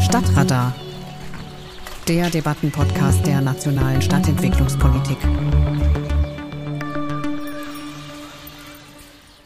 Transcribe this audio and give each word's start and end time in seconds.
Stadtradar, 0.00 0.74
der 2.08 2.30
Debattenpodcast 2.30 3.26
der 3.26 3.40
nationalen 3.40 4.02
Stadtentwicklungspolitik. 4.02 5.18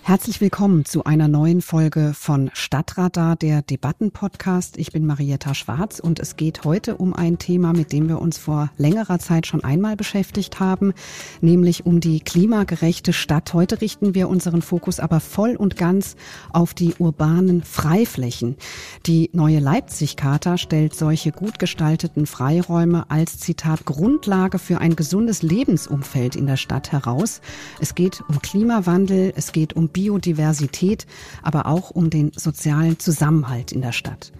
Herzlich 0.09 0.41
willkommen 0.41 0.87
zu 0.87 1.05
einer 1.05 1.29
neuen 1.29 1.61
Folge 1.61 2.15
von 2.15 2.51
Stadtradar, 2.55 3.37
der 3.37 3.61
Debattenpodcast. 3.61 4.79
Ich 4.79 4.91
bin 4.91 5.05
Marietta 5.05 5.53
Schwarz 5.53 6.01
und 6.01 6.19
es 6.19 6.37
geht 6.37 6.65
heute 6.65 6.97
um 6.97 7.13
ein 7.13 7.37
Thema, 7.37 7.75
mit 7.75 7.93
dem 7.93 8.09
wir 8.09 8.19
uns 8.19 8.39
vor 8.39 8.71
längerer 8.79 9.19
Zeit 9.19 9.47
schon 9.47 9.65
einmal 9.65 9.97
beschäftigt 9.97 10.61
haben, 10.61 10.95
nämlich 11.43 11.85
um 11.85 12.01
die 12.01 12.21
klimagerechte 12.21 13.13
Stadt. 13.13 13.53
Heute 13.53 13.83
richten 13.83 14.15
wir 14.15 14.31
unseren 14.31 14.63
Fokus 14.63 14.99
aber 14.99 15.21
voll 15.21 15.57
und 15.57 15.77
ganz 15.77 16.17
auf 16.55 16.73
die 16.73 16.95
urbanen 16.99 17.63
Freiflächen. 17.63 18.57
Die 19.05 19.29
neue 19.35 19.59
Leipzig-Charta 19.59 20.57
stellt 20.57 20.95
solche 20.95 21.33
gut 21.33 21.59
gestalteten 21.59 22.25
Freiräume 22.25 23.11
als 23.11 23.41
Zitat 23.41 23.85
Grundlage 23.85 24.59
für 24.59 24.79
ein 24.79 24.97
gesundes 24.97 25.43
Lebensumfeld 25.43 26.35
in 26.35 26.47
der 26.47 26.57
Stadt 26.57 26.93
heraus. 26.93 27.43
Es 27.79 27.95
geht 27.95 28.23
um 28.27 28.41
Klimawandel, 28.41 29.35
es 29.37 29.53
geht 29.53 29.77
um 29.77 29.91
Biodiversität, 29.99 31.07
aber 31.43 31.67
auch 31.67 31.91
um 31.91 32.09
den 32.09 32.31
sozialen 32.37 33.01
Zusammenhalt 33.01 33.73
in 33.73 33.83
der 33.83 33.91
Stadt. 33.91 34.31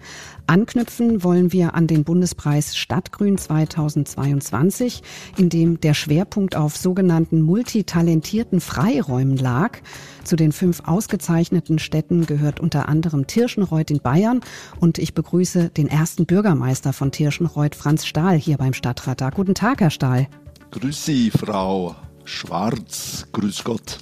Anknüpfen 0.47 1.21
wollen 1.21 1.51
wir 1.51 1.73
an 1.73 1.85
den 1.85 2.05
Bundespreis 2.05 2.77
Stadtgrün 2.77 3.37
2022, 3.37 5.03
in 5.37 5.49
dem 5.49 5.81
der 5.81 5.93
Schwerpunkt 5.93 6.55
auf 6.55 6.77
sogenannten 6.77 7.41
multitalentierten 7.41 8.61
Freiräumen 8.61 9.35
lag. 9.35 9.79
Zu 10.23 10.37
den 10.37 10.53
fünf 10.53 10.81
ausgezeichneten 10.85 11.77
Städten 11.77 12.25
gehört 12.25 12.61
unter 12.61 12.87
anderem 12.87 13.27
Tirschenreuth 13.27 13.91
in 13.91 13.99
Bayern 13.99 14.39
und 14.79 14.97
ich 14.97 15.13
begrüße 15.13 15.71
den 15.75 15.89
ersten 15.89 16.25
Bürgermeister 16.25 16.93
von 16.93 17.11
Tirschenreuth, 17.11 17.75
Franz 17.75 18.05
Stahl, 18.05 18.37
hier 18.37 18.55
beim 18.55 18.73
Stadtrat. 18.73 19.35
Guten 19.35 19.55
Tag, 19.55 19.81
Herr 19.81 19.91
Stahl. 19.91 20.29
Grüß 20.71 21.05
Sie, 21.05 21.31
Frau 21.31 21.97
Schwarz. 22.23 23.27
Grüß 23.33 23.65
Gott. 23.65 23.99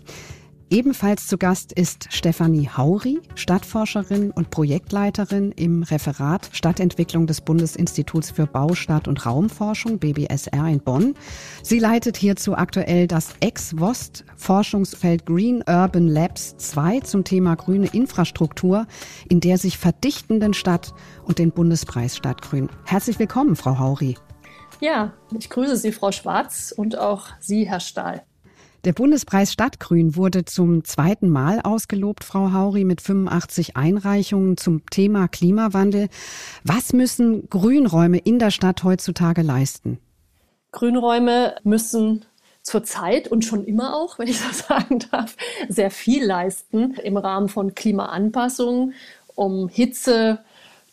Ebenfalls 0.70 1.28
zu 1.28 1.38
Gast 1.38 1.72
ist 1.72 2.08
Stefanie 2.10 2.68
Hauri, 2.68 3.22
Stadtforscherin 3.36 4.32
und 4.32 4.50
Projektleiterin 4.50 5.54
im 5.54 5.84
Referat 5.84 6.50
Stadtentwicklung 6.52 7.26
des 7.26 7.40
Bundesinstituts 7.40 8.32
für 8.32 8.48
Bau, 8.48 8.76
Stadt 8.76 9.08
und 9.08 9.26
Raumforschung 9.26 9.98
BBSR 9.98 10.68
in 10.68 10.82
Bonn. 10.82 11.14
Sie 11.64 11.80
leitet 11.80 12.18
hierzu 12.18 12.54
aktuell 12.54 13.08
das 13.08 13.36
Ex-Wost 13.40 14.26
Forschungsfeld 14.36 15.26
Green 15.26 15.64
Urban 15.66 16.10
Labs 16.10 16.58
2 16.58 17.00
zum 17.00 17.24
Thema 17.24 17.56
grüne 17.56 17.88
Infrastruktur 17.88 18.88
in 19.30 19.40
der 19.40 19.58
sich 19.58 19.78
verdichtenden 19.78 20.54
Stadt 20.54 20.94
und 21.24 21.40
den 21.40 21.52
Bundespreis 21.52 22.18
Stadtgrün. 22.18 22.68
Herzlich 22.84 23.20
willkommen, 23.20 23.56
Frau 23.56 23.80
Hauri. 23.80 24.18
Ja, 24.82 25.14
ich 25.38 25.50
grüße 25.50 25.78
Sie, 25.78 25.94
Frau 25.94 26.12
Schwarz, 26.12 26.74
und 26.76 26.98
auch 26.98 27.28
Sie, 27.40 27.66
Herr 27.66 27.80
Stahl. 27.80 28.27
Der 28.88 28.94
Bundespreis 28.94 29.52
Stadtgrün 29.52 30.16
wurde 30.16 30.46
zum 30.46 30.86
zweiten 30.86 31.28
Mal 31.28 31.60
ausgelobt, 31.60 32.24
Frau 32.24 32.54
Hauri, 32.54 32.86
mit 32.86 33.02
85 33.02 33.76
Einreichungen 33.76 34.56
zum 34.56 34.86
Thema 34.86 35.28
Klimawandel. 35.28 36.08
Was 36.64 36.94
müssen 36.94 37.50
Grünräume 37.50 38.18
in 38.18 38.40
der 38.40 38.50
Stadt 38.50 38.86
heutzutage 38.86 39.42
leisten? 39.42 40.00
Grünräume 40.72 41.56
müssen 41.66 42.24
zurzeit 42.62 43.28
und 43.28 43.44
schon 43.44 43.66
immer 43.66 43.94
auch, 43.94 44.20
wenn 44.20 44.30
ich 44.30 44.42
das 44.42 44.60
sagen 44.70 45.00
darf, 45.12 45.36
sehr 45.68 45.92
viel 45.92 46.24
leisten 46.24 46.94
im 47.04 47.18
Rahmen 47.18 47.50
von 47.50 47.76
Klimaanpassungen, 47.76 48.94
um 49.36 49.68
Hitze 49.68 50.40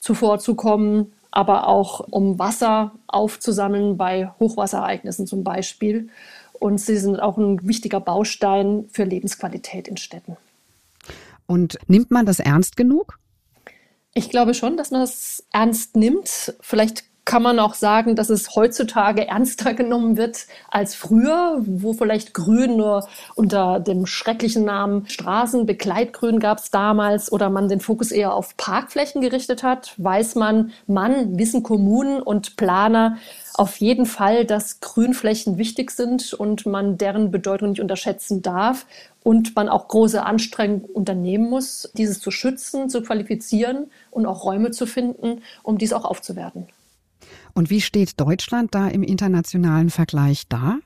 zuvorzukommen, 0.00 1.12
aber 1.30 1.68
auch 1.68 2.00
um 2.10 2.40
Wasser 2.40 2.90
aufzusammeln 3.06 3.96
bei 3.96 4.32
Hochwasserereignissen 4.40 5.28
zum 5.28 5.44
Beispiel 5.44 6.08
und 6.64 6.78
sie 6.78 6.96
sind 6.96 7.20
auch 7.20 7.36
ein 7.36 7.68
wichtiger 7.68 8.00
Baustein 8.00 8.86
für 8.90 9.04
Lebensqualität 9.04 9.86
in 9.86 9.98
Städten. 9.98 10.38
Und 11.44 11.76
nimmt 11.88 12.10
man 12.10 12.24
das 12.24 12.38
ernst 12.38 12.78
genug? 12.78 13.18
Ich 14.14 14.30
glaube 14.30 14.54
schon, 14.54 14.78
dass 14.78 14.90
man 14.90 15.02
das 15.02 15.44
ernst 15.52 15.94
nimmt. 15.94 16.54
Vielleicht 16.62 17.04
kann 17.24 17.42
man 17.42 17.58
auch 17.58 17.74
sagen, 17.74 18.16
dass 18.16 18.28
es 18.28 18.54
heutzutage 18.54 19.28
ernster 19.28 19.72
genommen 19.72 20.16
wird 20.16 20.46
als 20.70 20.94
früher, 20.94 21.62
wo 21.64 21.94
vielleicht 21.94 22.34
Grün 22.34 22.76
nur 22.76 23.08
unter 23.34 23.80
dem 23.80 24.04
schrecklichen 24.04 24.64
Namen 24.64 25.08
Straßenbegleitgrün 25.08 26.38
gab 26.38 26.58
es 26.58 26.70
damals 26.70 27.32
oder 27.32 27.48
man 27.48 27.68
den 27.68 27.80
Fokus 27.80 28.12
eher 28.12 28.34
auf 28.34 28.56
Parkflächen 28.56 29.22
gerichtet 29.22 29.62
hat, 29.62 29.94
weiß 29.96 30.34
man, 30.34 30.72
man, 30.86 31.38
wissen 31.38 31.62
Kommunen 31.62 32.20
und 32.20 32.56
Planer, 32.56 33.16
auf 33.54 33.76
jeden 33.76 34.04
Fall, 34.04 34.44
dass 34.44 34.80
Grünflächen 34.80 35.58
wichtig 35.58 35.92
sind 35.92 36.34
und 36.34 36.66
man 36.66 36.98
deren 36.98 37.30
Bedeutung 37.30 37.70
nicht 37.70 37.80
unterschätzen 37.80 38.42
darf 38.42 38.84
und 39.22 39.54
man 39.54 39.68
auch 39.68 39.88
große 39.88 40.24
Anstrengungen 40.24 40.84
unternehmen 40.84 41.48
muss, 41.48 41.90
dieses 41.96 42.20
zu 42.20 42.30
schützen, 42.30 42.90
zu 42.90 43.02
qualifizieren 43.02 43.90
und 44.10 44.26
auch 44.26 44.44
Räume 44.44 44.72
zu 44.72 44.86
finden, 44.86 45.42
um 45.62 45.78
dies 45.78 45.92
auch 45.92 46.04
aufzuwerten. 46.04 46.66
Und 47.54 47.70
wie 47.70 47.80
steht 47.80 48.20
Deutschland 48.20 48.74
da 48.74 48.88
im 48.88 49.02
internationalen 49.02 49.90
Vergleich 49.90 50.48
da? 50.48 50.78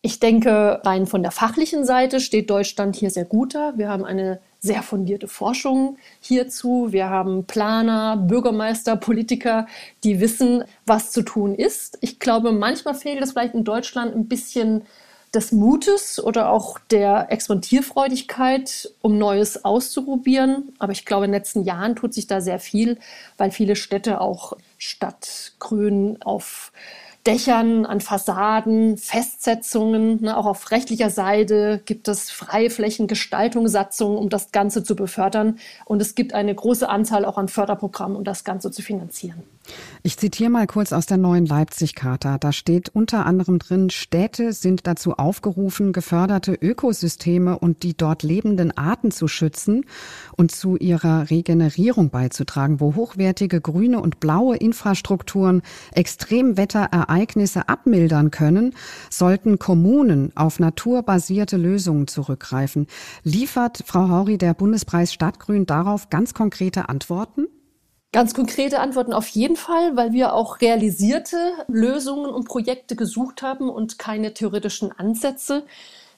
Ich 0.00 0.20
denke, 0.20 0.80
rein 0.84 1.06
von 1.06 1.22
der 1.22 1.32
fachlichen 1.32 1.84
Seite 1.84 2.20
steht 2.20 2.50
Deutschland 2.50 2.94
hier 2.94 3.10
sehr 3.10 3.24
gut 3.24 3.54
da. 3.54 3.72
Wir 3.76 3.88
haben 3.88 4.04
eine 4.04 4.40
sehr 4.60 4.82
fundierte 4.82 5.26
Forschung 5.26 5.98
hierzu. 6.20 6.88
Wir 6.92 7.08
haben 7.10 7.46
Planer, 7.46 8.16
Bürgermeister, 8.16 8.96
Politiker, 8.96 9.66
die 10.04 10.20
wissen, 10.20 10.64
was 10.86 11.10
zu 11.10 11.22
tun 11.22 11.54
ist. 11.54 11.98
Ich 12.00 12.20
glaube, 12.20 12.52
manchmal 12.52 12.94
fehlt 12.94 13.22
es 13.22 13.32
vielleicht 13.32 13.54
in 13.54 13.64
Deutschland 13.64 14.14
ein 14.14 14.28
bisschen 14.28 14.82
des 15.34 15.52
Mutes 15.52 16.22
oder 16.22 16.50
auch 16.50 16.78
der 16.90 17.30
Experimentierfreudigkeit, 17.30 18.90
um 19.02 19.18
Neues 19.18 19.64
auszuprobieren. 19.64 20.72
Aber 20.78 20.92
ich 20.92 21.04
glaube, 21.04 21.26
in 21.26 21.32
den 21.32 21.38
letzten 21.38 21.64
Jahren 21.64 21.96
tut 21.96 22.14
sich 22.14 22.26
da 22.26 22.40
sehr 22.40 22.58
viel, 22.58 22.98
weil 23.36 23.50
viele 23.50 23.76
Städte 23.76 24.20
auch 24.20 24.54
Stadtgrün 24.78 26.22
auf 26.22 26.72
Dächern, 27.26 27.84
an 27.84 28.00
Fassaden, 28.00 28.96
Festsetzungen. 28.96 30.22
Ne, 30.22 30.36
auch 30.36 30.46
auf 30.46 30.70
rechtlicher 30.70 31.10
Seite 31.10 31.82
gibt 31.84 32.08
es 32.08 32.30
freie 32.30 32.70
Flächengestaltungssatzungen, 32.70 34.16
um 34.16 34.30
das 34.30 34.50
Ganze 34.50 34.82
zu 34.82 34.96
befördern. 34.96 35.58
Und 35.84 36.00
es 36.00 36.14
gibt 36.14 36.32
eine 36.32 36.54
große 36.54 36.88
Anzahl 36.88 37.26
auch 37.26 37.36
an 37.36 37.48
Förderprogrammen, 37.48 38.16
um 38.16 38.24
das 38.24 38.44
Ganze 38.44 38.70
zu 38.70 38.80
finanzieren. 38.80 39.42
Ich 40.02 40.16
zitiere 40.16 40.50
mal 40.50 40.66
kurz 40.66 40.92
aus 40.92 41.06
der 41.06 41.16
neuen 41.16 41.44
Leipzig-Charta. 41.44 42.38
Da 42.38 42.52
steht 42.52 42.88
unter 42.88 43.26
anderem 43.26 43.58
drin, 43.58 43.90
Städte 43.90 44.52
sind 44.52 44.86
dazu 44.86 45.14
aufgerufen, 45.14 45.92
geförderte 45.92 46.54
Ökosysteme 46.54 47.58
und 47.58 47.82
die 47.82 47.96
dort 47.96 48.22
lebenden 48.22 48.76
Arten 48.76 49.10
zu 49.10 49.28
schützen 49.28 49.84
und 50.36 50.52
zu 50.52 50.76
ihrer 50.76 51.30
Regenerierung 51.30 52.10
beizutragen, 52.10 52.80
wo 52.80 52.94
hochwertige 52.94 53.60
grüne 53.60 54.00
und 54.00 54.20
blaue 54.20 54.56
Infrastrukturen 54.56 55.62
Extremwetterereignisse 55.92 57.68
abmildern 57.68 58.30
können, 58.30 58.74
sollten 59.10 59.58
Kommunen 59.58 60.32
auf 60.36 60.60
naturbasierte 60.60 61.56
Lösungen 61.56 62.06
zurückgreifen. 62.06 62.86
Liefert 63.24 63.82
Frau 63.84 64.08
Hauri 64.08 64.38
der 64.38 64.54
Bundespreis 64.54 65.12
Stadtgrün 65.12 65.66
darauf 65.66 66.08
ganz 66.08 66.34
konkrete 66.34 66.88
Antworten? 66.88 67.46
Ganz 68.10 68.32
konkrete 68.32 68.80
Antworten 68.80 69.12
auf 69.12 69.28
jeden 69.28 69.56
Fall, 69.56 69.94
weil 69.96 70.12
wir 70.12 70.32
auch 70.32 70.62
realisierte 70.62 71.52
Lösungen 71.68 72.30
und 72.30 72.48
Projekte 72.48 72.96
gesucht 72.96 73.42
haben 73.42 73.68
und 73.68 73.98
keine 73.98 74.32
theoretischen 74.32 74.92
Ansätze. 74.92 75.64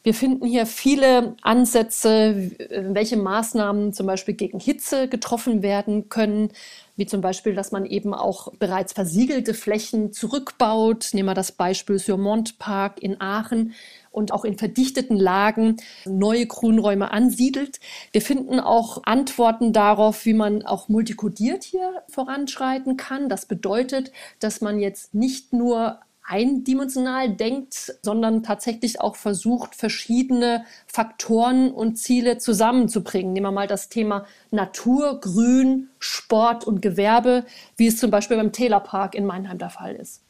Wir 0.04 0.14
finden 0.14 0.46
hier 0.46 0.66
viele 0.66 1.34
Ansätze, 1.42 2.52
welche 2.70 3.16
Maßnahmen 3.16 3.92
zum 3.92 4.06
Beispiel 4.06 4.34
gegen 4.34 4.60
Hitze 4.60 5.08
getroffen 5.08 5.62
werden 5.62 6.08
können, 6.08 6.52
wie 6.96 7.06
zum 7.06 7.20
Beispiel, 7.20 7.54
dass 7.54 7.72
man 7.72 7.84
eben 7.84 8.14
auch 8.14 8.52
bereits 8.58 8.92
versiegelte 8.92 9.52
Flächen 9.52 10.12
zurückbaut. 10.12 11.10
Nehmen 11.12 11.28
wir 11.28 11.34
das 11.34 11.52
Beispiel 11.52 11.98
Surmont 11.98 12.58
Park 12.58 13.02
in 13.02 13.20
Aachen 13.20 13.74
und 14.10 14.32
auch 14.32 14.44
in 14.44 14.58
verdichteten 14.58 15.16
Lagen 15.16 15.76
neue 16.04 16.46
Grünräume 16.46 17.10
ansiedelt. 17.12 17.80
Wir 18.12 18.22
finden 18.22 18.60
auch 18.60 19.02
Antworten 19.04 19.72
darauf, 19.72 20.24
wie 20.24 20.34
man 20.34 20.64
auch 20.64 20.88
multikodiert 20.88 21.64
hier 21.64 22.02
voranschreiten 22.08 22.96
kann. 22.96 23.28
Das 23.28 23.46
bedeutet, 23.46 24.12
dass 24.40 24.60
man 24.60 24.80
jetzt 24.80 25.14
nicht 25.14 25.52
nur 25.52 26.00
eindimensional 26.30 27.28
denkt, 27.28 27.94
sondern 28.02 28.44
tatsächlich 28.44 29.00
auch 29.00 29.16
versucht, 29.16 29.74
verschiedene 29.74 30.64
Faktoren 30.86 31.72
und 31.72 31.96
Ziele 31.96 32.38
zusammenzubringen. 32.38 33.32
Nehmen 33.32 33.46
wir 33.46 33.52
mal 33.52 33.66
das 33.66 33.88
Thema 33.88 34.26
Natur, 34.52 35.20
Grün, 35.20 35.88
Sport 35.98 36.64
und 36.64 36.82
Gewerbe, 36.82 37.44
wie 37.76 37.88
es 37.88 37.96
zum 37.98 38.12
Beispiel 38.12 38.36
beim 38.36 38.52
Tälerpark 38.52 39.16
in 39.16 39.26
Mannheim 39.26 39.58
der 39.58 39.70
Fall 39.70 39.96
ist. 39.96 40.22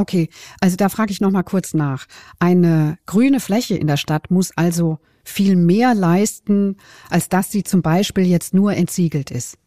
Okay, 0.00 0.30
also 0.62 0.76
da 0.76 0.88
frage 0.88 1.12
ich 1.12 1.20
noch 1.20 1.30
mal 1.30 1.42
kurz 1.42 1.74
nach. 1.74 2.06
Eine 2.38 2.96
grüne 3.04 3.38
Fläche 3.38 3.76
in 3.76 3.86
der 3.86 3.98
Stadt 3.98 4.30
muss 4.30 4.50
also 4.56 4.98
viel 5.24 5.56
mehr 5.56 5.94
leisten, 5.94 6.78
als 7.10 7.28
dass 7.28 7.50
sie 7.50 7.64
zum 7.64 7.82
Beispiel 7.82 8.24
jetzt 8.24 8.54
nur 8.54 8.72
entsiegelt 8.72 9.30
ist. 9.30 9.58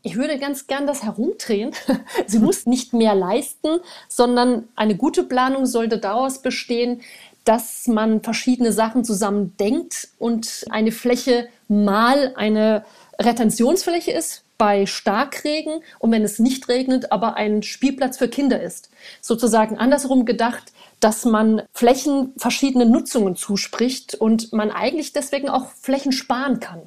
Ich 0.00 0.16
würde 0.16 0.38
ganz 0.38 0.66
gern 0.66 0.86
das 0.86 1.02
herumdrehen. 1.02 1.72
Sie 2.26 2.38
muss 2.38 2.64
nicht 2.64 2.94
mehr 2.94 3.14
leisten, 3.14 3.80
sondern 4.08 4.66
eine 4.76 4.96
gute 4.96 5.24
Planung 5.24 5.66
sollte 5.66 5.98
daraus 5.98 6.40
bestehen, 6.40 7.02
dass 7.44 7.86
man 7.86 8.22
verschiedene 8.22 8.72
Sachen 8.72 9.04
zusammen 9.04 9.54
denkt 9.60 10.08
und 10.18 10.64
eine 10.70 10.90
Fläche 10.90 11.50
mal 11.68 12.32
eine 12.34 12.82
Retentionsfläche 13.18 14.12
ist 14.12 14.42
bei 14.60 14.84
Starkregen 14.84 15.80
und 16.00 16.12
wenn 16.12 16.22
es 16.22 16.38
nicht 16.38 16.68
regnet, 16.68 17.12
aber 17.12 17.34
ein 17.36 17.62
Spielplatz 17.62 18.18
für 18.18 18.28
Kinder 18.28 18.60
ist. 18.60 18.90
Sozusagen 19.22 19.78
andersrum 19.78 20.26
gedacht, 20.26 20.74
dass 21.00 21.24
man 21.24 21.62
Flächen 21.72 22.34
verschiedene 22.36 22.84
Nutzungen 22.84 23.36
zuspricht 23.36 24.16
und 24.16 24.52
man 24.52 24.70
eigentlich 24.70 25.14
deswegen 25.14 25.48
auch 25.48 25.70
Flächen 25.80 26.12
sparen 26.12 26.60
kann. 26.60 26.82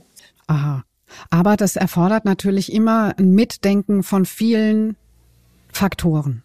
Aha. 0.46 0.84
Aber 1.32 1.58
das 1.58 1.76
erfordert 1.76 2.26
natürlich 2.26 2.72
immer 2.72 3.16
ein 3.18 3.32
Mitdenken 3.32 4.04
von 4.04 4.28
vielen 4.28 4.96
Faktoren. 5.72 6.44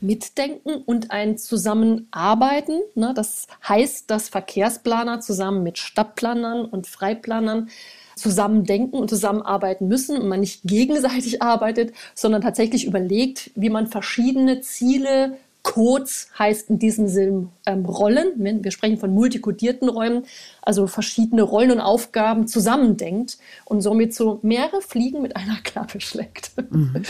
Mitdenken 0.00 0.82
und 0.84 1.12
ein 1.12 1.38
Zusammenarbeiten. 1.38 2.80
Ne? 2.96 3.12
Das 3.14 3.46
heißt, 3.68 4.10
dass 4.10 4.28
Verkehrsplaner 4.28 5.20
zusammen 5.20 5.62
mit 5.62 5.78
Stadtplanern 5.78 6.64
und 6.64 6.88
Freiplanern 6.88 7.68
zusammendenken 8.16 8.98
und 8.98 9.08
zusammenarbeiten 9.08 9.86
müssen 9.86 10.16
und 10.18 10.28
man 10.28 10.40
nicht 10.40 10.62
gegenseitig 10.64 11.42
arbeitet, 11.42 11.92
sondern 12.14 12.42
tatsächlich 12.42 12.84
überlegt, 12.84 13.52
wie 13.54 13.70
man 13.70 13.86
verschiedene 13.86 14.60
Ziele 14.62 15.36
Codes 15.62 16.28
heißt 16.38 16.70
in 16.70 16.78
diesem 16.78 17.08
Sinn 17.08 17.48
ähm, 17.66 17.84
Rollen. 17.86 18.62
Wir 18.62 18.70
sprechen 18.70 18.98
von 18.98 19.12
multikodierten 19.12 19.88
Räumen, 19.88 20.22
also 20.62 20.86
verschiedene 20.86 21.42
Rollen 21.42 21.72
und 21.72 21.80
Aufgaben 21.80 22.46
zusammendenkt 22.46 23.38
und 23.64 23.80
somit 23.80 24.14
so 24.14 24.38
mehrere 24.42 24.80
Fliegen 24.80 25.22
mit 25.22 25.34
einer 25.34 25.56
Klappe 25.64 26.00
schlägt. 26.00 26.52
Mhm. 26.70 27.02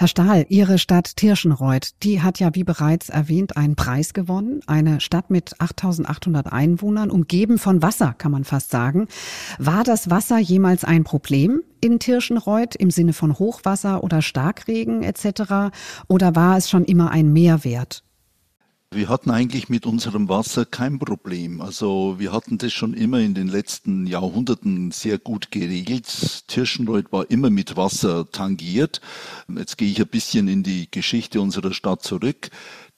Herr 0.00 0.06
Stahl, 0.06 0.46
Ihre 0.48 0.78
Stadt 0.78 1.16
Tirschenreuth, 1.16 1.90
die 2.04 2.22
hat 2.22 2.38
ja, 2.38 2.54
wie 2.54 2.62
bereits 2.62 3.08
erwähnt, 3.08 3.56
einen 3.56 3.74
Preis 3.74 4.14
gewonnen. 4.14 4.60
Eine 4.68 5.00
Stadt 5.00 5.28
mit 5.28 5.60
8800 5.60 6.52
Einwohnern, 6.52 7.10
umgeben 7.10 7.58
von 7.58 7.82
Wasser, 7.82 8.14
kann 8.16 8.30
man 8.30 8.44
fast 8.44 8.70
sagen. 8.70 9.08
War 9.58 9.82
das 9.82 10.08
Wasser 10.08 10.38
jemals 10.38 10.84
ein 10.84 11.02
Problem 11.02 11.62
in 11.80 11.98
Tirschenreuth 11.98 12.76
im 12.76 12.92
Sinne 12.92 13.12
von 13.12 13.40
Hochwasser 13.40 14.04
oder 14.04 14.22
Starkregen 14.22 15.02
etc.? 15.02 15.72
Oder 16.06 16.36
war 16.36 16.56
es 16.56 16.70
schon 16.70 16.84
immer 16.84 17.10
ein 17.10 17.32
Mehrwert? 17.32 18.04
Wir 18.90 19.10
hatten 19.10 19.30
eigentlich 19.30 19.68
mit 19.68 19.84
unserem 19.84 20.30
Wasser 20.30 20.64
kein 20.64 20.98
Problem. 20.98 21.60
Also 21.60 22.14
wir 22.18 22.32
hatten 22.32 22.56
das 22.56 22.72
schon 22.72 22.94
immer 22.94 23.20
in 23.20 23.34
den 23.34 23.48
letzten 23.48 24.06
Jahrhunderten 24.06 24.92
sehr 24.92 25.18
gut 25.18 25.50
geregelt. 25.50 26.48
Tirschenreuth 26.48 27.12
war 27.12 27.30
immer 27.30 27.50
mit 27.50 27.76
Wasser 27.76 28.30
tangiert. 28.32 29.02
Jetzt 29.54 29.76
gehe 29.76 29.90
ich 29.90 30.00
ein 30.00 30.08
bisschen 30.08 30.48
in 30.48 30.62
die 30.62 30.90
Geschichte 30.90 31.42
unserer 31.42 31.74
Stadt 31.74 32.02
zurück. 32.02 32.48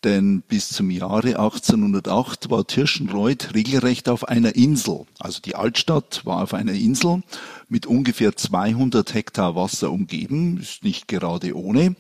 Denn 0.05 0.43
bis 0.43 0.69
zum 0.69 0.91
Jahre 0.93 1.41
1808 1.41 2.51
war 2.51 2.69
Tirschenreuth 2.69 3.53
regelrecht 3.55 4.09
auf 4.09 4.29
einer 4.29 4.55
Insel. 4.55 5.07
Also 5.19 5.41
die 5.41 5.57
Altstadt 5.57 6.25
war 6.25 6.41
auf 6.45 6.55
einer 6.55 6.73
Insel 6.73 7.25
mit 7.69 7.87
ungefähr 7.87 8.37
200 8.37 9.13
Hektar 9.13 9.57
Wasser 9.57 9.91
umgeben, 9.91 10.59
ist 10.59 10.85
nicht 10.85 11.09
gerade 11.09 11.57
ohne. 11.57 11.97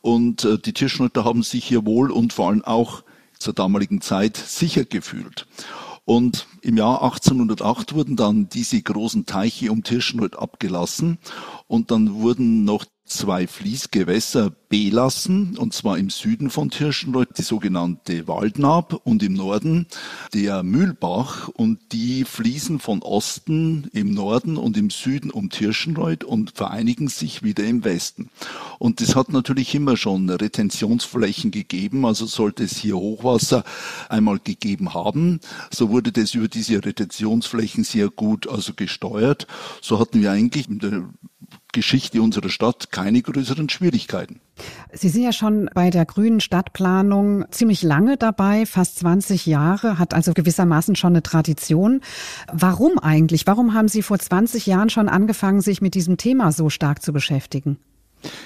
Und 0.00 0.44
äh, 0.44 0.58
die 0.58 0.72
Tirschenreuther 0.72 1.24
haben 1.24 1.42
sich 1.42 1.64
hier 1.64 1.84
wohl 1.84 2.12
und 2.12 2.32
vor 2.32 2.48
allem 2.48 2.64
auch 2.64 3.02
zur 3.42 3.54
damaligen 3.54 4.00
Zeit 4.00 4.36
sicher 4.36 4.84
gefühlt. 4.84 5.46
Und 6.04 6.48
im 6.62 6.76
Jahr 6.76 7.02
1808 7.02 7.94
wurden 7.94 8.16
dann 8.16 8.48
diese 8.48 8.80
großen 8.80 9.26
Teiche 9.26 9.70
um 9.70 9.84
Tirschenreuth 9.84 10.36
abgelassen 10.36 11.18
und 11.68 11.90
dann 11.90 12.14
wurden 12.14 12.64
noch 12.64 12.84
zwei 13.12 13.46
Fließgewässer 13.46 14.52
belassen, 14.68 15.58
und 15.58 15.74
zwar 15.74 15.98
im 15.98 16.08
Süden 16.08 16.48
von 16.48 16.70
Tirschenreuth 16.70 17.36
die 17.36 17.42
sogenannte 17.42 18.26
Waldnab 18.26 19.00
und 19.04 19.22
im 19.22 19.34
Norden 19.34 19.86
der 20.32 20.62
Mühlbach 20.62 21.48
und 21.48 21.78
die 21.92 22.24
fließen 22.24 22.78
von 22.78 23.02
Osten 23.02 23.90
im 23.92 24.14
Norden 24.14 24.56
und 24.56 24.76
im 24.76 24.90
Süden 24.90 25.30
um 25.30 25.50
Tirschenreuth 25.50 26.24
und 26.24 26.52
vereinigen 26.52 27.08
sich 27.08 27.42
wieder 27.42 27.64
im 27.64 27.84
Westen. 27.84 28.30
Und 28.78 29.00
das 29.00 29.14
hat 29.14 29.28
natürlich 29.28 29.74
immer 29.74 29.96
schon 29.96 30.30
Retentionsflächen 30.30 31.50
gegeben, 31.50 32.06
also 32.06 32.24
sollte 32.26 32.64
es 32.64 32.76
hier 32.78 32.96
Hochwasser 32.96 33.64
einmal 34.08 34.38
gegeben 34.38 34.94
haben, 34.94 35.40
so 35.70 35.90
wurde 35.90 36.12
das 36.12 36.34
über 36.34 36.48
diese 36.48 36.82
Retentionsflächen 36.82 37.84
sehr 37.84 38.08
gut 38.08 38.48
also 38.48 38.72
gesteuert. 38.74 39.46
So 39.80 39.98
hatten 39.98 40.22
wir 40.22 40.32
eigentlich 40.32 40.68
in 40.68 40.78
der 40.78 41.04
Geschichte 41.72 42.22
unserer 42.22 42.50
Stadt 42.50 42.92
keine 42.92 43.22
größeren 43.22 43.68
Schwierigkeiten. 43.68 44.40
Sie 44.92 45.08
sind 45.08 45.22
ja 45.22 45.32
schon 45.32 45.70
bei 45.74 45.90
der 45.90 46.04
grünen 46.04 46.40
Stadtplanung 46.40 47.46
ziemlich 47.50 47.82
lange 47.82 48.16
dabei, 48.16 48.66
fast 48.66 48.98
20 48.98 49.46
Jahre, 49.46 49.98
hat 49.98 50.14
also 50.14 50.34
gewissermaßen 50.34 50.96
schon 50.96 51.14
eine 51.14 51.22
Tradition. 51.22 52.00
Warum 52.52 52.98
eigentlich? 52.98 53.46
Warum 53.46 53.74
haben 53.74 53.88
Sie 53.88 54.02
vor 54.02 54.18
20 54.18 54.66
Jahren 54.66 54.90
schon 54.90 55.08
angefangen, 55.08 55.62
sich 55.62 55.80
mit 55.80 55.94
diesem 55.94 56.18
Thema 56.18 56.52
so 56.52 56.68
stark 56.68 57.02
zu 57.02 57.12
beschäftigen? 57.12 57.78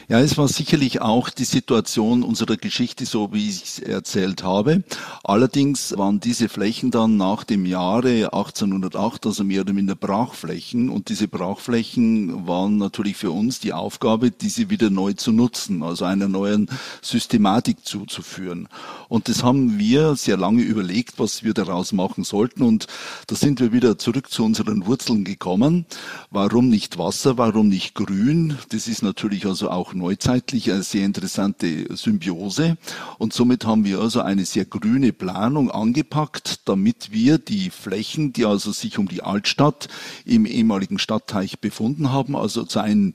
Ja, 0.09 0.21
es 0.21 0.39
war 0.39 0.49
sicherlich 0.49 1.01
auch 1.01 1.31
die 1.31 1.45
Situation 1.45 2.23
unserer 2.23 2.57
Geschichte, 2.57 3.07
so 3.07 3.33
wie 3.33 3.49
ich 3.49 3.63
es 3.63 3.79
erzählt 3.81 4.45
habe. 4.45 4.85
Allerdings 5.25 5.97
waren 5.99 6.21
diese 6.21 6.49
Flächen 6.49 6.91
dann 6.91 7.17
nach 7.17 7.45
dem 7.45 7.67
Jahre 7.67 8.33
1808, 8.33 9.27
also 9.27 9.43
mehr 9.43 9.63
oder 9.63 9.73
minder 9.73 9.97
Brachflächen. 9.97 10.91
Und 10.91 11.09
diese 11.09 11.29
Brachflächen 11.29 12.47
waren 12.47 12.77
natürlich 12.77 13.17
für 13.17 13.31
uns 13.33 13.59
die 13.59 13.73
Aufgabe, 13.73 14.31
diese 14.31 14.71
wieder 14.71 14.91
neu 14.91 15.13
zu 15.15 15.33
nutzen, 15.33 15.83
also 15.83 16.05
einer 16.05 16.29
neuen 16.29 16.69
Systematik 17.03 17.85
zuzuführen. 17.85 18.69
Und 19.09 19.29
das 19.29 19.43
haben 19.43 19.79
wir 19.79 20.17
sehr 20.17 20.37
lange 20.37 20.63
überlegt, 20.63 21.19
was 21.19 21.43
wir 21.43 21.55
daraus 21.55 21.93
machen 21.93 22.25
sollten. 22.25 22.63
Und 22.63 22.87
da 23.27 23.35
sind 23.35 23.61
wir 23.61 23.73
wieder 23.73 23.99
zurück 23.99 24.31
zu 24.31 24.45
unseren 24.45 24.87
Wurzeln 24.87 25.25
gekommen. 25.25 25.87
Warum 26.31 26.69
nicht 26.69 26.99
Wasser? 26.99 27.39
Warum 27.39 27.69
nicht 27.69 27.95
Grün? 27.95 28.57
Das 28.71 28.89
ist 28.89 29.03
natürlich 29.03 29.47
also 29.47 29.66
auch 29.67 29.95
neuzeitlich 29.95 30.71
eine 30.71 30.83
sehr 30.83 31.05
interessante 31.05 31.95
Symbiose. 31.97 32.77
Und 33.19 33.33
somit 33.33 33.67
haben 33.67 33.85
wir 33.85 34.01
also 34.01 34.21
eine 34.21 34.45
sehr 34.45 34.65
grüne 34.65 35.13
Planung 35.13 35.71
angepackt, 35.71 36.69
damit 36.69 37.13
wir 37.13 37.39
die 37.39 37.71
Flächen, 37.71 38.33
die 38.33 38.45
also 38.45 38.73
sich 38.73 38.99
um 38.99 39.09
die 39.09 39.23
Altstadt 39.23 39.89
im 40.25 40.47
ehemaligen 40.47 40.99
Stadtteich 40.99 41.61
befunden 41.61 42.13
haben, 42.13 42.37
also 42.37 42.65
zu 42.65 42.81
einem 42.81 43.15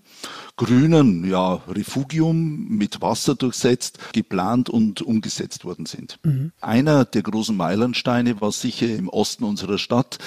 grünen 0.56 1.30
ja, 1.30 1.56
Refugium 1.68 2.68
mit 2.70 3.02
Wasser 3.02 3.36
durchsetzt, 3.36 4.00
geplant 4.14 4.70
und 4.70 5.02
umgesetzt 5.02 5.66
worden 5.66 5.86
sind. 5.86 6.20
Mhm. 6.24 6.52
Einer 6.62 7.06
der 7.06 7.24
großen 7.24 7.56
Meilensteine 7.56 8.42
war 8.42 8.52
sicher 8.52 8.88
im 8.88 9.10
Osten 9.10 9.44
unserer 9.44 9.78
Stadt 9.78 10.18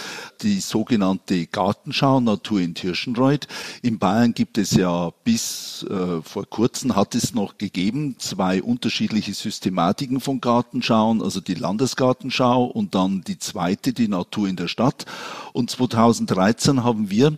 die 0.42 0.60
sogenannte 0.60 1.46
Gartenschau 1.46 2.20
Natur 2.20 2.60
in 2.60 2.74
Tirschenreuth. 2.74 3.46
In 3.82 3.98
Bayern 3.98 4.34
gibt 4.34 4.58
es 4.58 4.72
ja 4.72 5.12
bis 5.24 5.86
äh, 5.90 6.22
vor 6.22 6.46
kurzem 6.48 6.96
hat 6.96 7.14
es 7.14 7.34
noch 7.34 7.58
gegeben 7.58 8.16
zwei 8.18 8.62
unterschiedliche 8.62 9.34
Systematiken 9.34 10.20
von 10.20 10.40
Gartenschauen, 10.40 11.22
also 11.22 11.40
die 11.40 11.54
Landesgartenschau 11.54 12.64
und 12.64 12.94
dann 12.94 13.22
die 13.22 13.38
zweite, 13.38 13.92
die 13.92 14.08
Natur 14.08 14.48
in 14.48 14.56
der 14.56 14.68
Stadt. 14.68 15.06
Und 15.52 15.70
2013 15.70 16.84
haben 16.84 17.10
wir 17.10 17.36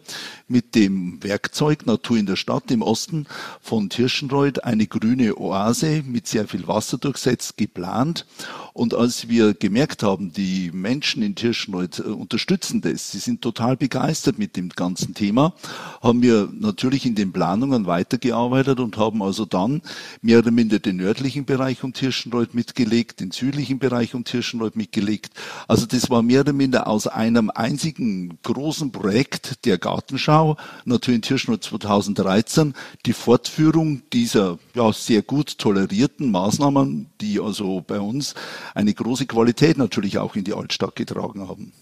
mit 0.48 0.74
dem 0.74 1.22
Werkzeug 1.22 1.86
Natur 1.86 2.18
in 2.18 2.26
der 2.26 2.36
Stadt 2.36 2.70
im 2.70 2.82
Osten 2.82 3.26
von 3.60 3.90
Tirschenreuth 3.90 4.62
eine 4.64 4.86
grüne 4.86 5.36
Oase 5.38 6.04
mit 6.06 6.28
sehr 6.28 6.46
viel 6.46 6.68
Wasser 6.68 6.98
durchsetzt 6.98 7.56
geplant. 7.56 8.26
Und 8.72 8.94
als 8.94 9.28
wir 9.28 9.54
gemerkt 9.54 10.02
haben, 10.02 10.32
die 10.32 10.70
Menschen 10.70 11.22
in 11.22 11.34
Tirschenreuth 11.34 12.00
äh, 12.00 12.02
unterstützen 12.02 12.80
das, 12.82 13.10
sie 13.10 13.18
sind 13.18 13.42
total 13.42 13.76
begeistert 13.76 14.38
mit 14.38 14.56
dem 14.56 14.68
ganzen 14.68 15.14
Thema, 15.14 15.54
haben 16.02 16.22
wir 16.22 16.48
natürlich 16.52 17.06
in 17.06 17.14
den 17.14 17.32
Planungen 17.32 17.86
weitergearbeitet 17.86 18.78
und 18.78 18.98
haben 18.98 19.22
also 19.22 19.46
dann 19.46 19.82
mehr 20.20 20.40
oder 20.40 20.50
minder 20.50 20.78
den 20.78 20.98
nördlichen 20.98 21.46
Bereich 21.46 21.82
um 21.82 21.92
Tirschenreuth 21.92 22.54
mitgelegt, 22.54 23.20
den 23.20 23.30
südlichen 23.30 23.78
Bereich 23.78 24.14
um 24.14 24.24
Tirschenreuth 24.24 24.76
mitgelegt. 24.76 25.32
Also 25.66 25.86
das 25.86 26.10
war 26.10 26.22
mehr 26.22 26.40
oder 26.40 26.52
minder 26.52 26.86
aus 26.86 27.06
einem 27.06 27.50
einzigen 27.50 28.38
großen 28.42 28.92
Projekt 28.92 29.64
der 29.64 29.78
Gartenschau, 29.78 30.35
Natur 30.84 31.14
in 31.14 31.22
Tirschenreuth 31.22 31.64
2013, 31.64 32.74
die 33.04 33.12
Fortführung 33.12 34.02
dieser 34.12 34.58
ja, 34.74 34.92
sehr 34.92 35.22
gut 35.22 35.58
tolerierten 35.58 36.30
Maßnahmen, 36.30 37.06
die 37.20 37.40
also 37.40 37.82
bei 37.86 38.00
uns 38.00 38.34
eine 38.74 38.92
große 38.92 39.26
Qualität 39.26 39.78
natürlich 39.78 40.18
auch 40.18 40.36
in 40.36 40.44
die 40.44 40.54
Altstadt 40.54 40.96
getragen 40.96 41.48
haben. 41.48 41.72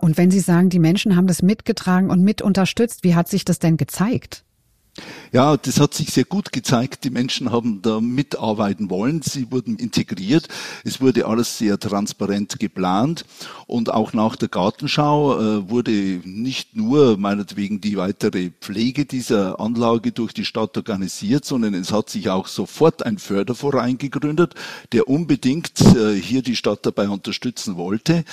Und 0.00 0.18
wenn 0.18 0.30
Sie 0.30 0.40
sagen, 0.40 0.68
die 0.68 0.78
Menschen 0.78 1.16
haben 1.16 1.26
das 1.26 1.42
mitgetragen 1.42 2.10
und 2.10 2.22
mit 2.22 2.42
unterstützt, 2.42 3.04
wie 3.04 3.14
hat 3.14 3.28
sich 3.28 3.44
das 3.44 3.58
denn 3.58 3.76
gezeigt? 3.76 4.44
Ja, 5.32 5.56
das 5.56 5.78
hat 5.78 5.94
sich 5.94 6.10
sehr 6.10 6.24
gut 6.24 6.52
gezeigt. 6.52 7.04
Die 7.04 7.10
Menschen 7.10 7.52
haben 7.52 7.82
da 7.82 8.00
mitarbeiten 8.00 8.90
wollen. 8.90 9.22
Sie 9.22 9.50
wurden 9.50 9.76
integriert. 9.76 10.48
Es 10.84 11.00
wurde 11.00 11.26
alles 11.26 11.58
sehr 11.58 11.78
transparent 11.78 12.58
geplant. 12.58 13.24
Und 13.66 13.92
auch 13.92 14.12
nach 14.12 14.36
der 14.36 14.48
Gartenschau 14.48 15.38
äh, 15.38 15.70
wurde 15.70 15.92
nicht 16.24 16.74
nur 16.74 17.16
meinetwegen 17.16 17.80
die 17.80 17.96
weitere 17.96 18.50
Pflege 18.60 19.04
dieser 19.04 19.60
Anlage 19.60 20.12
durch 20.12 20.32
die 20.32 20.44
Stadt 20.44 20.76
organisiert, 20.76 21.44
sondern 21.44 21.74
es 21.74 21.92
hat 21.92 22.10
sich 22.10 22.28
auch 22.28 22.48
sofort 22.48 23.04
ein 23.04 23.18
Förderverein 23.18 23.98
gegründet, 23.98 24.54
der 24.92 25.08
unbedingt 25.08 25.80
äh, 25.80 26.14
hier 26.14 26.42
die 26.42 26.56
Stadt 26.56 26.84
dabei 26.84 27.08
unterstützen 27.08 27.76
wollte. 27.76 28.24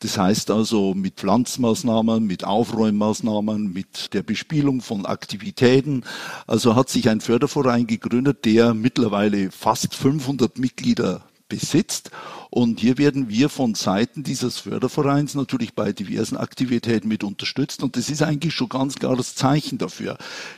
Das 0.00 0.16
heißt 0.16 0.50
also 0.50 0.94
mit 0.94 1.14
Pflanzmaßnahmen, 1.14 2.24
mit 2.24 2.44
Aufräummaßnahmen, 2.44 3.72
mit 3.72 4.14
der 4.14 4.22
Bespielung 4.22 4.80
von 4.80 5.06
Aktivitäten. 5.06 6.04
Also 6.46 6.76
hat 6.76 6.88
sich 6.88 7.08
ein 7.08 7.20
Förderverein 7.20 7.86
gegründet, 7.86 8.44
der 8.44 8.74
mittlerweile 8.74 9.50
fast 9.50 9.94
500 9.94 10.58
Mitglieder 10.58 11.22
besitzt. 11.48 12.10
Und 12.50 12.80
hier 12.80 12.98
werden 12.98 13.28
wir 13.28 13.48
von 13.48 13.74
Seiten 13.74 14.22
dieses 14.22 14.58
Fördervereins 14.58 15.34
natürlich 15.34 15.74
bei 15.74 15.92
diversen 15.92 16.36
Aktivitäten 16.36 17.08
mit 17.08 17.24
unterstützt. 17.24 17.82
Und 17.82 17.96
das 17.96 18.08
ist 18.08 18.22
eigentlich 18.22 18.54
schon 18.54 18.68
ganz 18.68 18.94
klares 18.94 19.34
Zeichen 19.34 19.78
dafür. 19.78 20.16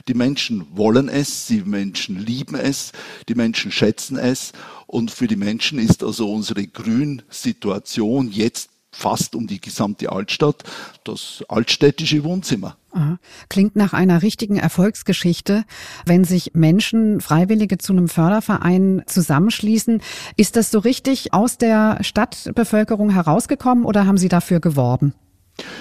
Die 0.09 0.15
Menschen 0.15 0.67
wollen 0.73 1.09
es, 1.09 1.47
die 1.47 1.63
Menschen 1.63 2.19
lieben 2.19 2.55
es, 2.55 2.93
die 3.29 3.35
Menschen 3.35 3.73
schätzen 3.73 4.19
es. 4.19 4.53
Und 4.87 5.11
für 5.11 5.27
die 5.27 5.37
Menschen 5.37 5.79
ist 5.79 6.03
also 6.05 6.33
unsere 6.33 6.67
Grünsituation 6.67 8.31
jetzt 8.31 8.71
fast 8.93 9.35
um 9.35 9.47
die 9.47 9.61
gesamte 9.61 10.11
Altstadt, 10.11 10.65
das 11.05 11.45
altstädtische 11.49 12.25
Wohnzimmer. 12.25 12.77
Klingt 13.49 13.77
nach 13.77 13.93
einer 13.93 14.23
richtigen 14.23 14.57
Erfolgsgeschichte. 14.57 15.65
Wenn 16.07 16.25
sich 16.25 16.53
Menschen, 16.55 17.21
Freiwillige 17.21 17.79
zu 17.79 17.93
einem 17.93 18.09
Förderverein 18.09 19.03
zusammenschließen, 19.07 20.03
ist 20.37 20.57
das 20.57 20.71
so 20.71 20.81
richtig 20.81 21.33
aus 21.33 21.57
der 21.57 21.99
Stadtbevölkerung 22.03 23.11
herausgekommen 23.11 23.85
oder 23.85 24.07
haben 24.07 24.19
Sie 24.19 24.29
dafür 24.29 24.61
geworben? 24.61 25.15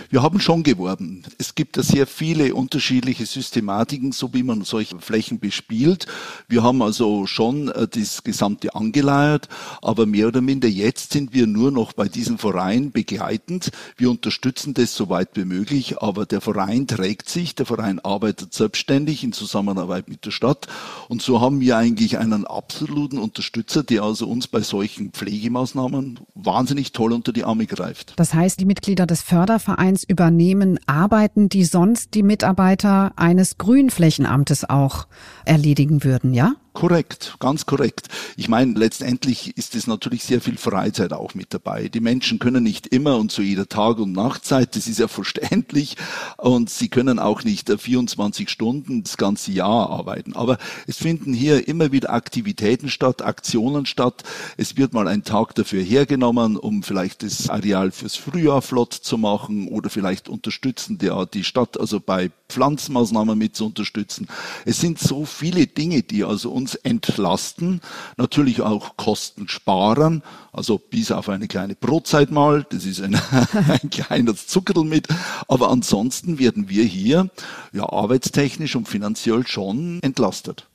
Wir 0.09 0.23
haben 0.23 0.39
schon 0.39 0.63
geworben. 0.63 1.23
Es 1.37 1.55
gibt 1.55 1.77
da 1.77 1.83
sehr 1.83 2.07
viele 2.07 2.55
unterschiedliche 2.55 3.25
Systematiken, 3.25 4.11
so 4.11 4.33
wie 4.33 4.43
man 4.43 4.63
solche 4.63 4.99
Flächen 4.99 5.39
bespielt. 5.39 6.07
Wir 6.47 6.63
haben 6.63 6.81
also 6.81 7.25
schon 7.27 7.69
äh, 7.69 7.87
das 7.87 8.23
Gesamte 8.23 8.75
angeleiert, 8.75 9.47
aber 9.81 10.05
mehr 10.05 10.27
oder 10.27 10.41
minder 10.41 10.67
jetzt 10.67 11.13
sind 11.13 11.33
wir 11.33 11.47
nur 11.47 11.71
noch 11.71 11.93
bei 11.93 12.07
diesem 12.07 12.37
Verein 12.37 12.91
begleitend. 12.91 13.71
Wir 13.97 14.09
unterstützen 14.09 14.73
das 14.73 14.95
so 14.95 15.09
weit 15.09 15.29
wie 15.33 15.45
möglich, 15.45 16.01
aber 16.01 16.25
der 16.25 16.41
Verein 16.41 16.87
trägt 16.87 17.29
sich, 17.29 17.55
der 17.55 17.65
Verein 17.65 17.99
arbeitet 17.99 18.53
selbstständig 18.53 19.23
in 19.23 19.31
Zusammenarbeit 19.31 20.09
mit 20.09 20.25
der 20.25 20.31
Stadt 20.31 20.67
und 21.07 21.21
so 21.21 21.41
haben 21.41 21.59
wir 21.59 21.77
eigentlich 21.77 22.17
einen 22.17 22.45
absoluten 22.45 23.17
Unterstützer, 23.17 23.83
der 23.83 24.03
also 24.03 24.27
uns 24.27 24.47
bei 24.47 24.61
solchen 24.61 25.11
Pflegemaßnahmen 25.11 26.19
wahnsinnig 26.35 26.91
toll 26.91 27.13
unter 27.13 27.31
die 27.31 27.43
Arme 27.43 27.65
greift. 27.65 28.13
Das 28.15 28.33
heißt, 28.33 28.59
die 28.59 28.65
Mitglieder 28.65 29.05
des 29.05 29.21
Fördervereins 29.21 29.68
Vereins 29.69 30.03
übernehmen 30.03 30.79
Arbeiten, 30.87 31.47
die 31.47 31.63
sonst 31.63 32.15
die 32.15 32.23
Mitarbeiter 32.23 33.11
eines 33.17 33.59
Grünflächenamtes 33.59 34.67
auch 34.67 35.07
erledigen 35.45 36.03
würden, 36.03 36.33
ja? 36.33 36.53
Korrekt, 36.79 37.35
ganz 37.39 37.65
korrekt. 37.65 38.07
Ich 38.37 38.47
meine, 38.47 38.79
letztendlich 38.79 39.57
ist 39.57 39.75
es 39.75 39.85
natürlich 39.85 40.23
sehr 40.23 40.39
viel 40.39 40.55
Freizeit 40.55 41.11
auch 41.11 41.35
mit 41.35 41.53
dabei. 41.53 41.89
Die 41.89 41.99
Menschen 41.99 42.39
können 42.39 42.63
nicht 42.63 42.87
immer 42.87 43.17
und 43.17 43.33
zu 43.33 43.41
jeder 43.41 43.67
Tag- 43.67 43.99
und 43.99 44.13
Nachtzeit, 44.13 44.77
das 44.77 44.87
ist 44.87 44.97
ja 44.97 45.07
verständlich, 45.09 45.97
und 46.37 46.69
sie 46.69 46.87
können 46.87 47.19
auch 47.19 47.43
nicht 47.43 47.69
24 47.69 48.49
Stunden 48.49 49.03
das 49.03 49.17
ganze 49.17 49.51
Jahr 49.51 49.89
arbeiten. 49.89 50.37
Aber 50.37 50.57
es 50.87 50.95
finden 50.95 51.33
hier 51.33 51.67
immer 51.67 51.91
wieder 51.91 52.13
Aktivitäten 52.13 52.87
statt, 52.87 53.23
Aktionen 53.23 53.85
statt. 53.85 54.23
Es 54.55 54.77
wird 54.77 54.93
mal 54.93 55.09
ein 55.09 55.25
Tag 55.25 55.55
dafür 55.55 55.83
hergenommen, 55.83 56.55
um 56.55 56.81
vielleicht 56.81 57.23
das 57.23 57.49
Areal 57.49 57.91
fürs 57.91 58.15
Frühjahr 58.15 58.61
flott 58.61 58.93
zu 58.93 59.17
machen 59.17 59.67
oder 59.67 59.89
vielleicht 59.89 60.29
unterstützen 60.29 60.97
der, 60.97 61.25
die 61.25 61.43
Stadt 61.43 61.77
also 61.77 61.99
bei 61.99 62.31
Pflanzmaßnahmen 62.47 63.37
mit 63.37 63.57
zu 63.57 63.65
unterstützen. 63.65 64.27
Es 64.65 64.79
sind 64.79 64.97
so 64.97 65.25
viele 65.25 65.67
Dinge, 65.67 66.03
die 66.03 66.23
also 66.23 66.51
uns 66.51 66.68
entlasten, 66.75 67.81
natürlich 68.17 68.61
auch 68.61 68.97
Kosten 68.97 69.47
sparen, 69.47 70.23
also 70.51 70.77
bis 70.77 71.11
auf 71.11 71.29
eine 71.29 71.47
kleine 71.47 71.75
Brotzeit 71.75 72.31
mal, 72.31 72.65
das 72.69 72.85
ist 72.85 73.01
ein, 73.01 73.15
ein 73.67 73.89
kleines 73.89 74.47
Zuckerl 74.47 74.83
mit, 74.83 75.07
aber 75.47 75.69
ansonsten 75.69 76.39
werden 76.39 76.69
wir 76.69 76.83
hier 76.83 77.29
ja 77.73 77.89
arbeitstechnisch 77.89 78.75
und 78.75 78.87
finanziell 78.87 79.45
schon 79.45 79.99
entlastet. 80.01 80.67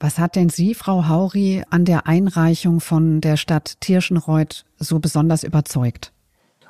Was 0.00 0.18
hat 0.18 0.36
denn 0.36 0.48
Sie, 0.48 0.74
Frau 0.74 1.08
Hauri, 1.08 1.64
an 1.70 1.84
der 1.84 2.06
Einreichung 2.06 2.80
von 2.80 3.20
der 3.20 3.36
Stadt 3.36 3.80
Tirschenreuth 3.80 4.64
so 4.78 5.00
besonders 5.00 5.42
überzeugt? 5.42 6.12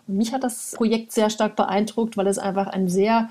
Mich 0.07 0.33
hat 0.33 0.43
das 0.43 0.73
Projekt 0.75 1.13
sehr 1.13 1.29
stark 1.29 1.55
beeindruckt, 1.55 2.17
weil 2.17 2.27
es 2.27 2.39
einfach 2.39 2.69
ein 2.69 2.89
sehr 2.89 3.29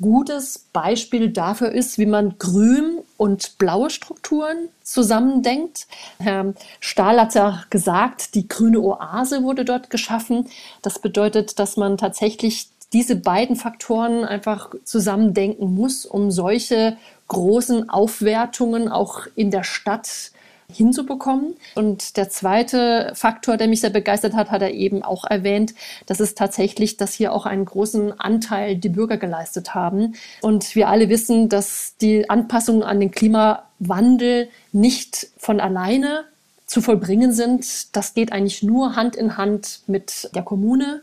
gutes 0.00 0.66
Beispiel 0.72 1.30
dafür 1.30 1.72
ist, 1.72 1.98
wie 1.98 2.06
man 2.06 2.38
grün 2.38 2.98
und 3.16 3.58
blaue 3.58 3.90
Strukturen 3.90 4.68
zusammendenkt. 4.82 5.86
Herr 6.18 6.54
Stahl 6.80 7.20
hat 7.20 7.34
ja 7.34 7.64
gesagt, 7.70 8.34
die 8.34 8.46
grüne 8.46 8.80
Oase 8.80 9.42
wurde 9.42 9.64
dort 9.64 9.90
geschaffen. 9.90 10.48
Das 10.82 10.98
bedeutet, 10.98 11.58
dass 11.58 11.76
man 11.76 11.96
tatsächlich 11.96 12.68
diese 12.92 13.16
beiden 13.16 13.56
Faktoren 13.56 14.24
einfach 14.24 14.70
zusammendenken 14.84 15.74
muss, 15.74 16.06
um 16.06 16.30
solche 16.30 16.96
großen 17.28 17.90
Aufwertungen 17.90 18.88
auch 18.88 19.26
in 19.34 19.50
der 19.50 19.64
Stadt 19.64 20.30
hinzubekommen. 20.72 21.54
Und 21.74 22.16
der 22.16 22.28
zweite 22.28 23.12
Faktor, 23.14 23.56
der 23.56 23.68
mich 23.68 23.80
sehr 23.80 23.90
begeistert 23.90 24.34
hat, 24.34 24.50
hat 24.50 24.62
er 24.62 24.72
eben 24.72 25.02
auch 25.02 25.24
erwähnt, 25.24 25.74
das 26.06 26.20
ist 26.20 26.36
tatsächlich, 26.36 26.96
dass 26.96 27.14
hier 27.14 27.32
auch 27.32 27.46
einen 27.46 27.64
großen 27.64 28.18
Anteil 28.18 28.76
die 28.76 28.88
Bürger 28.88 29.16
geleistet 29.16 29.74
haben. 29.74 30.14
Und 30.42 30.74
wir 30.74 30.88
alle 30.88 31.08
wissen, 31.08 31.48
dass 31.48 31.94
die 32.00 32.28
Anpassungen 32.28 32.82
an 32.82 33.00
den 33.00 33.10
Klimawandel 33.10 34.48
nicht 34.72 35.28
von 35.38 35.60
alleine 35.60 36.24
zu 36.66 36.82
vollbringen 36.82 37.32
sind. 37.32 37.96
Das 37.96 38.14
geht 38.14 38.32
eigentlich 38.32 38.62
nur 38.62 38.96
Hand 38.96 39.16
in 39.16 39.36
Hand 39.36 39.80
mit 39.86 40.30
der 40.34 40.42
Kommune, 40.42 41.02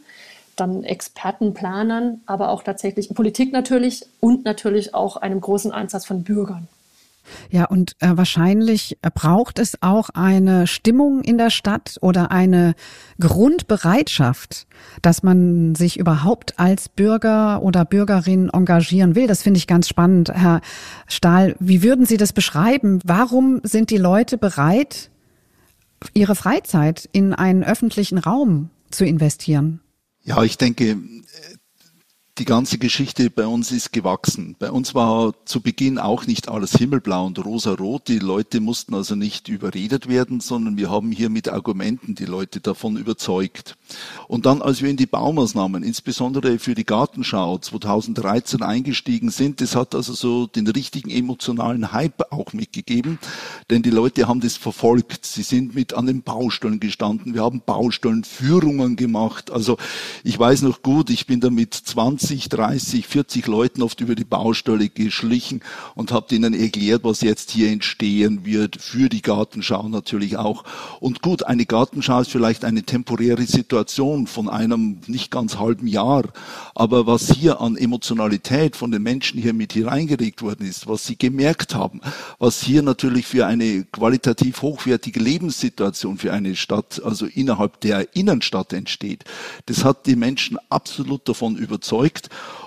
dann 0.55 0.83
Experten, 0.83 1.53
Planern, 1.53 2.21
aber 2.25 2.49
auch 2.49 2.63
tatsächlich 2.63 3.09
Politik 3.09 3.53
natürlich 3.53 4.05
und 4.19 4.45
natürlich 4.45 4.93
auch 4.93 5.17
einem 5.17 5.41
großen 5.41 5.71
Einsatz 5.71 6.05
von 6.05 6.23
Bürgern. 6.23 6.67
Ja, 7.49 7.65
und 7.65 7.95
äh, 7.99 8.11
wahrscheinlich 8.15 8.97
braucht 9.13 9.59
es 9.59 9.81
auch 9.81 10.09
eine 10.09 10.67
Stimmung 10.67 11.21
in 11.21 11.37
der 11.37 11.49
Stadt 11.49 11.97
oder 12.01 12.31
eine 12.31 12.75
Grundbereitschaft, 13.19 14.67
dass 15.01 15.23
man 15.23 15.75
sich 15.75 15.99
überhaupt 15.99 16.59
als 16.59 16.89
Bürger 16.89 17.61
oder 17.61 17.85
Bürgerin 17.85 18.49
engagieren 18.49 19.15
will. 19.15 19.27
Das 19.27 19.43
finde 19.43 19.57
ich 19.57 19.67
ganz 19.67 19.87
spannend. 19.87 20.31
Herr 20.33 20.61
Stahl, 21.07 21.55
wie 21.59 21.83
würden 21.83 22.05
Sie 22.05 22.17
das 22.17 22.33
beschreiben? 22.33 22.99
Warum 23.03 23.61
sind 23.63 23.89
die 23.89 23.97
Leute 23.97 24.37
bereit, 24.37 25.09
ihre 26.13 26.35
Freizeit 26.35 27.07
in 27.11 27.33
einen 27.33 27.63
öffentlichen 27.63 28.17
Raum 28.17 28.69
zu 28.91 29.05
investieren? 29.05 29.79
Ja, 30.23 30.41
ich 30.43 30.57
denke, 30.57 30.97
die 32.39 32.45
ganze 32.45 32.79
Geschichte 32.79 33.29
bei 33.29 33.45
uns 33.45 33.71
ist 33.71 33.93
gewachsen. 33.93 34.55
Bei 34.57 34.71
uns 34.71 34.95
war 34.95 35.33
zu 35.45 35.61
Beginn 35.61 35.99
auch 35.99 36.25
nicht 36.25 36.49
alles 36.49 36.71
himmelblau 36.71 37.27
und 37.27 37.37
rosarot. 37.37 38.07
Die 38.07 38.17
Leute 38.17 38.59
mussten 38.59 38.95
also 38.95 39.13
nicht 39.13 39.49
überredet 39.49 40.09
werden, 40.09 40.39
sondern 40.39 40.75
wir 40.75 40.89
haben 40.89 41.11
hier 41.11 41.29
mit 41.29 41.47
Argumenten 41.47 42.15
die 42.15 42.25
Leute 42.25 42.59
davon 42.59 42.97
überzeugt. 42.97 43.77
Und 44.27 44.47
dann, 44.47 44.63
als 44.63 44.81
wir 44.81 44.89
in 44.89 44.97
die 44.97 45.05
Baumaßnahmen, 45.05 45.83
insbesondere 45.83 46.57
für 46.57 46.73
die 46.73 46.85
Gartenschau 46.85 47.59
2013 47.59 48.63
eingestiegen 48.63 49.29
sind, 49.29 49.61
das 49.61 49.75
hat 49.75 49.93
also 49.93 50.13
so 50.13 50.47
den 50.47 50.67
richtigen 50.67 51.11
emotionalen 51.11 51.91
Hype 51.91 52.31
auch 52.31 52.51
mitgegeben, 52.53 53.19
denn 53.69 53.83
die 53.83 53.91
Leute 53.91 54.27
haben 54.27 54.39
das 54.39 54.57
verfolgt. 54.57 55.27
Sie 55.27 55.43
sind 55.43 55.75
mit 55.75 55.93
an 55.93 56.07
den 56.07 56.23
Baustellen 56.23 56.79
gestanden. 56.79 57.35
Wir 57.35 57.43
haben 57.43 57.61
Baustellenführungen 57.63 58.95
gemacht. 58.95 59.51
Also 59.51 59.77
ich 60.23 60.39
weiß 60.39 60.63
noch 60.63 60.81
gut, 60.81 61.11
ich 61.11 61.27
bin 61.27 61.39
da 61.39 61.51
mit 61.51 61.75
20 61.75 62.22
20, 62.23 62.47
30, 62.47 63.05
40 63.05 63.47
Leuten 63.47 63.81
oft 63.81 63.99
über 63.99 64.15
die 64.15 64.23
Baustelle 64.23 64.87
geschlichen 64.87 65.59
und 65.93 66.13
habe 66.13 66.33
ihnen 66.33 66.53
erklärt, 66.53 67.03
was 67.03 67.19
jetzt 67.19 67.51
hier 67.51 67.69
entstehen 67.69 68.45
wird, 68.45 68.81
für 68.81 69.09
die 69.09 69.21
Gartenschau 69.21 69.89
natürlich 69.89 70.37
auch. 70.37 70.63
Und 71.01 71.21
gut, 71.21 71.43
eine 71.43 71.65
Gartenschau 71.65 72.21
ist 72.21 72.31
vielleicht 72.31 72.63
eine 72.63 72.83
temporäre 72.83 73.43
Situation, 73.43 74.27
von 74.27 74.47
einem 74.47 75.01
nicht 75.07 75.31
ganz 75.31 75.57
halben 75.57 75.85
Jahr. 75.85 76.23
Aber 76.75 77.05
was 77.07 77.29
hier 77.29 77.59
an 77.59 77.75
Emotionalität 77.75 78.77
von 78.77 78.91
den 78.91 79.03
Menschen 79.03 79.41
hier 79.41 79.53
mit 79.53 79.73
hineingelegt 79.73 80.41
worden 80.41 80.65
ist, 80.65 80.87
was 80.87 81.05
sie 81.05 81.17
gemerkt 81.17 81.75
haben, 81.75 81.99
was 82.39 82.63
hier 82.63 82.83
natürlich 82.83 83.25
für 83.25 83.47
eine 83.47 83.83
qualitativ 83.91 84.61
hochwertige 84.61 85.19
Lebenssituation 85.19 86.17
für 86.17 86.31
eine 86.31 86.55
Stadt, 86.55 87.01
also 87.03 87.25
innerhalb 87.25 87.81
der 87.81 88.15
Innenstadt 88.15 88.71
entsteht, 88.71 89.25
das 89.65 89.83
hat 89.83 90.05
die 90.05 90.15
Menschen 90.15 90.57
absolut 90.69 91.27
davon 91.27 91.57
überzeugt. 91.57 92.12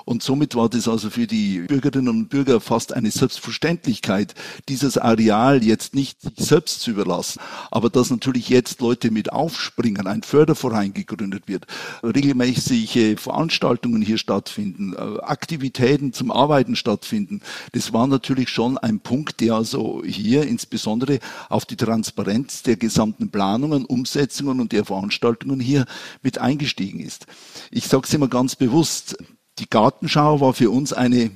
Und 0.06 0.22
somit 0.22 0.54
war 0.54 0.68
das 0.68 0.86
also 0.86 1.10
für 1.10 1.26
die 1.26 1.58
Bürgerinnen 1.62 2.08
und 2.08 2.28
Bürger 2.28 2.60
fast 2.60 2.92
eine 2.92 3.10
Selbstverständlichkeit, 3.10 4.34
dieses 4.68 4.98
Areal 4.98 5.64
jetzt 5.64 5.96
nicht 5.96 6.22
sich 6.22 6.32
selbst 6.36 6.80
zu 6.80 6.92
überlassen. 6.92 7.40
Aber 7.72 7.90
dass 7.90 8.10
natürlich 8.10 8.48
jetzt 8.48 8.80
Leute 8.80 9.10
mit 9.10 9.32
aufspringen, 9.32 10.06
ein 10.06 10.22
Förderverein 10.22 10.94
gegründet 10.94 11.48
wird, 11.48 11.66
regelmäßige 12.04 13.16
Veranstaltungen 13.18 14.00
hier 14.00 14.16
stattfinden, 14.16 14.94
äh, 14.94 15.20
Aktivitäten 15.22 16.12
zum 16.12 16.30
Arbeiten 16.30 16.76
stattfinden, 16.76 17.40
das 17.72 17.92
war 17.92 18.06
natürlich 18.06 18.48
schon 18.48 18.78
ein 18.78 19.00
Punkt, 19.00 19.40
der 19.40 19.54
also 19.54 20.04
hier 20.04 20.44
insbesondere 20.44 21.18
auf 21.48 21.64
die 21.64 21.76
Transparenz 21.76 22.62
der 22.62 22.76
gesamten 22.76 23.32
Planungen, 23.32 23.84
Umsetzungen 23.84 24.60
und 24.60 24.70
der 24.70 24.84
Veranstaltungen 24.84 25.58
hier 25.58 25.84
mit 26.22 26.38
eingestiegen 26.38 27.00
ist. 27.00 27.26
Ich 27.72 27.88
sage 27.88 28.04
es 28.06 28.14
immer 28.14 28.28
ganz 28.28 28.54
bewusst, 28.54 29.16
die 29.58 29.68
Gartenschau 29.68 30.40
war 30.40 30.52
für 30.52 30.70
uns 30.70 30.92
eine 30.92 31.30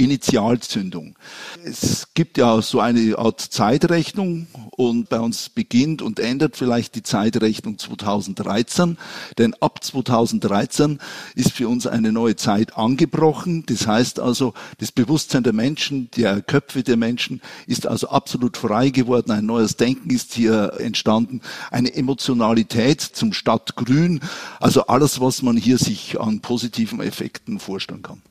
Initialzündung. 0.00 1.14
Es 1.62 2.08
gibt 2.14 2.38
ja 2.38 2.62
so 2.62 2.80
eine 2.80 3.18
Art 3.18 3.40
Zeitrechnung 3.40 4.46
und 4.70 5.10
bei 5.10 5.20
uns 5.20 5.50
beginnt 5.50 6.00
und 6.00 6.18
endet 6.18 6.56
vielleicht 6.56 6.94
die 6.94 7.02
Zeitrechnung 7.02 7.78
2013, 7.78 8.96
denn 9.36 9.52
ab 9.60 9.84
2013 9.84 11.00
ist 11.34 11.52
für 11.52 11.68
uns 11.68 11.86
eine 11.86 12.12
neue 12.12 12.34
Zeit 12.34 12.78
angebrochen. 12.78 13.64
Das 13.66 13.86
heißt 13.86 14.20
also, 14.20 14.54
das 14.78 14.90
Bewusstsein 14.90 15.42
der 15.42 15.52
Menschen, 15.52 16.10
der 16.16 16.40
Köpfe 16.40 16.82
der 16.82 16.96
Menschen 16.96 17.42
ist 17.66 17.86
also 17.86 18.08
absolut 18.08 18.56
frei 18.56 18.88
geworden. 18.88 19.30
Ein 19.30 19.44
neues 19.44 19.76
Denken 19.76 20.08
ist 20.08 20.32
hier 20.32 20.72
entstanden, 20.78 21.42
eine 21.70 21.94
Emotionalität 21.94 23.02
zum 23.02 23.34
Stadtgrün, 23.34 24.20
also 24.60 24.86
alles, 24.86 25.20
was 25.20 25.42
man 25.42 25.58
hier 25.58 25.76
sich 25.76 26.18
an 26.18 26.40
positiven 26.40 27.00
Effekten 27.00 27.58
vorstellen 27.58 28.02
kann. 28.02 28.22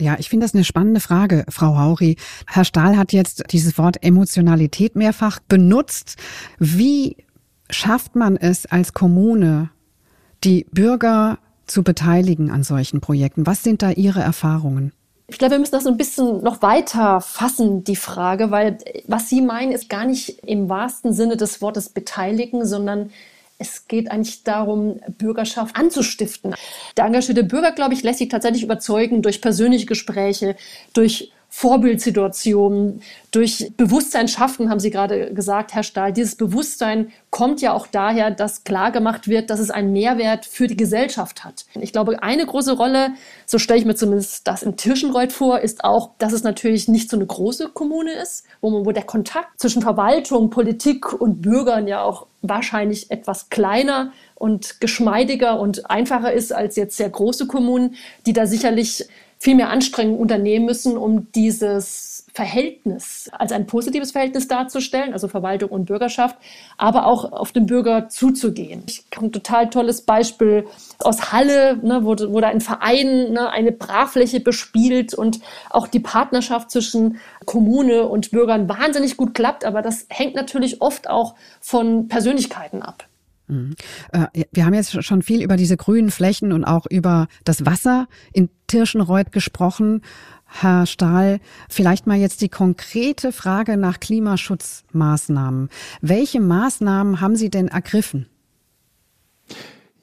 Ja, 0.00 0.16
ich 0.18 0.28
finde 0.28 0.44
das 0.44 0.54
eine 0.54 0.64
spannende 0.64 1.00
Frage, 1.00 1.44
Frau 1.48 1.76
Hauri. 1.76 2.16
Herr 2.46 2.64
Stahl 2.64 2.96
hat 2.96 3.12
jetzt 3.12 3.44
dieses 3.52 3.78
Wort 3.78 4.02
Emotionalität 4.02 4.96
mehrfach 4.96 5.38
benutzt. 5.40 6.16
Wie 6.58 7.16
schafft 7.70 8.16
man 8.16 8.36
es 8.36 8.66
als 8.66 8.92
Kommune, 8.92 9.70
die 10.42 10.66
Bürger 10.72 11.38
zu 11.66 11.82
beteiligen 11.82 12.50
an 12.50 12.64
solchen 12.64 13.00
Projekten? 13.00 13.46
Was 13.46 13.62
sind 13.62 13.82
da 13.82 13.90
Ihre 13.90 14.20
Erfahrungen? 14.20 14.92
Ich 15.26 15.38
glaube, 15.38 15.52
wir 15.52 15.58
müssen 15.58 15.72
das 15.72 15.86
ein 15.86 15.96
bisschen 15.96 16.42
noch 16.42 16.60
weiter 16.60 17.20
fassen, 17.20 17.82
die 17.84 17.96
Frage, 17.96 18.50
weil 18.50 18.78
was 19.06 19.28
Sie 19.30 19.40
meinen, 19.40 19.72
ist 19.72 19.88
gar 19.88 20.04
nicht 20.04 20.40
im 20.44 20.68
wahrsten 20.68 21.14
Sinne 21.14 21.36
des 21.36 21.62
Wortes 21.62 21.88
beteiligen, 21.88 22.66
sondern 22.66 23.10
es 23.58 23.86
geht 23.86 24.10
eigentlich 24.10 24.42
darum, 24.42 25.00
Bürgerschaft 25.18 25.76
anzustiften. 25.76 26.54
Der 26.96 27.04
engagierte 27.06 27.44
Bürger, 27.44 27.72
glaube 27.72 27.94
ich, 27.94 28.02
lässt 28.02 28.18
sich 28.18 28.28
tatsächlich 28.28 28.62
überzeugen 28.62 29.22
durch 29.22 29.40
persönliche 29.40 29.86
Gespräche, 29.86 30.56
durch 30.92 31.32
Vorbildsituationen, 31.56 33.00
durch 33.30 33.72
Bewusstsein 33.76 34.26
schaffen, 34.26 34.70
haben 34.70 34.80
Sie 34.80 34.90
gerade 34.90 35.32
gesagt, 35.32 35.72
Herr 35.72 35.84
Stahl. 35.84 36.12
Dieses 36.12 36.34
Bewusstsein 36.34 37.12
kommt 37.30 37.62
ja 37.62 37.72
auch 37.72 37.86
daher, 37.86 38.32
dass 38.32 38.64
klar 38.64 38.90
gemacht 38.90 39.28
wird, 39.28 39.50
dass 39.50 39.60
es 39.60 39.70
einen 39.70 39.92
Mehrwert 39.92 40.46
für 40.46 40.66
die 40.66 40.76
Gesellschaft 40.76 41.44
hat. 41.44 41.64
Ich 41.80 41.92
glaube, 41.92 42.24
eine 42.24 42.44
große 42.44 42.72
Rolle, 42.72 43.10
so 43.46 43.58
stelle 43.58 43.78
ich 43.78 43.86
mir 43.86 43.94
zumindest 43.94 44.48
das 44.48 44.64
in 44.64 44.76
Tirschenreuth 44.76 45.32
vor, 45.32 45.60
ist 45.60 45.84
auch, 45.84 46.10
dass 46.18 46.32
es 46.32 46.42
natürlich 46.42 46.88
nicht 46.88 47.08
so 47.08 47.16
eine 47.16 47.26
große 47.26 47.68
Kommune 47.68 48.12
ist, 48.12 48.44
wo, 48.60 48.70
man, 48.70 48.84
wo 48.84 48.90
der 48.90 49.04
Kontakt 49.04 49.60
zwischen 49.60 49.80
Verwaltung, 49.80 50.50
Politik 50.50 51.12
und 51.12 51.40
Bürgern 51.40 51.86
ja 51.86 52.02
auch 52.02 52.26
wahrscheinlich 52.42 53.12
etwas 53.12 53.48
kleiner 53.48 54.12
und 54.34 54.80
geschmeidiger 54.80 55.60
und 55.60 55.88
einfacher 55.88 56.32
ist 56.32 56.52
als 56.52 56.74
jetzt 56.74 56.96
sehr 56.96 57.08
große 57.08 57.46
Kommunen, 57.46 57.94
die 58.26 58.32
da 58.32 58.46
sicherlich 58.46 59.08
viel 59.44 59.56
mehr 59.56 59.68
Anstrengungen 59.68 60.18
unternehmen 60.18 60.64
müssen, 60.64 60.96
um 60.96 61.30
dieses 61.32 62.24
Verhältnis 62.32 63.28
als 63.30 63.52
ein 63.52 63.66
positives 63.66 64.10
Verhältnis 64.10 64.48
darzustellen, 64.48 65.12
also 65.12 65.28
Verwaltung 65.28 65.68
und 65.68 65.84
Bürgerschaft, 65.84 66.38
aber 66.78 67.04
auch 67.04 67.30
auf 67.30 67.52
den 67.52 67.66
Bürger 67.66 68.08
zuzugehen. 68.08 68.84
Ich 68.86 69.04
habe 69.14 69.26
ein 69.26 69.32
total 69.32 69.68
tolles 69.68 70.00
Beispiel 70.00 70.64
aus 70.98 71.30
Halle, 71.30 71.76
ne, 71.82 72.00
wo, 72.04 72.16
wo 72.32 72.40
da 72.40 72.48
ein 72.48 72.62
Verein 72.62 73.34
ne, 73.34 73.50
eine 73.50 73.70
Brachfläche 73.70 74.40
bespielt 74.40 75.12
und 75.12 75.40
auch 75.68 75.88
die 75.88 76.00
Partnerschaft 76.00 76.70
zwischen 76.70 77.18
Kommune 77.44 78.08
und 78.08 78.30
Bürgern 78.30 78.66
wahnsinnig 78.66 79.18
gut 79.18 79.34
klappt, 79.34 79.66
aber 79.66 79.82
das 79.82 80.06
hängt 80.08 80.36
natürlich 80.36 80.80
oft 80.80 81.10
auch 81.10 81.34
von 81.60 82.08
Persönlichkeiten 82.08 82.80
ab. 82.80 83.04
Mhm. 83.54 83.74
Äh, 84.12 84.44
wir 84.52 84.66
haben 84.66 84.74
jetzt 84.74 85.02
schon 85.04 85.22
viel 85.22 85.42
über 85.42 85.56
diese 85.56 85.76
grünen 85.76 86.10
Flächen 86.10 86.52
und 86.52 86.64
auch 86.64 86.86
über 86.90 87.28
das 87.44 87.64
Wasser 87.64 88.08
in 88.32 88.50
Tirschenreuth 88.66 89.32
gesprochen. 89.32 90.02
Herr 90.46 90.86
Stahl, 90.86 91.40
vielleicht 91.68 92.06
mal 92.06 92.18
jetzt 92.18 92.40
die 92.40 92.48
konkrete 92.48 93.32
Frage 93.32 93.76
nach 93.76 93.98
Klimaschutzmaßnahmen. 93.98 95.68
Welche 96.00 96.40
Maßnahmen 96.40 97.20
haben 97.20 97.36
Sie 97.36 97.50
denn 97.50 97.68
ergriffen? 97.68 98.26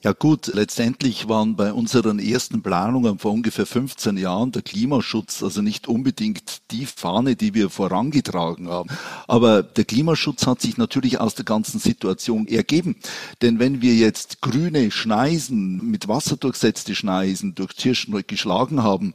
Ja 0.04 0.14
gut, 0.14 0.48
letztendlich 0.56 1.30
waren 1.30 1.56
bei 1.56 1.72
unseren 1.74 2.18
ersten 2.18 2.64
Planungen 2.64 3.20
vor 3.20 3.34
ungefähr 3.34 3.68
15 3.68 4.18
Jahren 4.18 4.52
der 4.52 4.64
Klimaschutz 4.64 5.44
also 5.44 5.62
nicht 5.62 5.88
unbedingt 5.88 6.64
die 6.72 6.88
Fahne, 6.88 7.36
die 7.36 7.54
wir 7.54 7.70
vorangetragen 7.70 8.68
haben. 8.68 8.90
Aber 9.28 9.62
der 9.62 9.86
Klimaschutz 9.86 10.48
hat 10.48 10.60
sich 10.60 10.78
natürlich 10.78 11.20
aus 11.20 11.36
der 11.36 11.46
ganzen 11.46 11.80
Situation 11.80 12.48
ergeben. 12.48 12.96
Denn 13.44 13.60
wenn 13.60 13.84
wir 13.84 13.94
jetzt 13.94 14.42
grüne 14.42 14.90
Schneisen 14.90 15.92
mit 15.92 16.08
Wasser 16.08 16.36
durchsetzte 16.36 16.96
Schneisen 16.96 17.54
durch 17.54 17.76
Tirschenreuth 17.76 18.28
geschlagen 18.28 18.82
haben, 18.82 19.14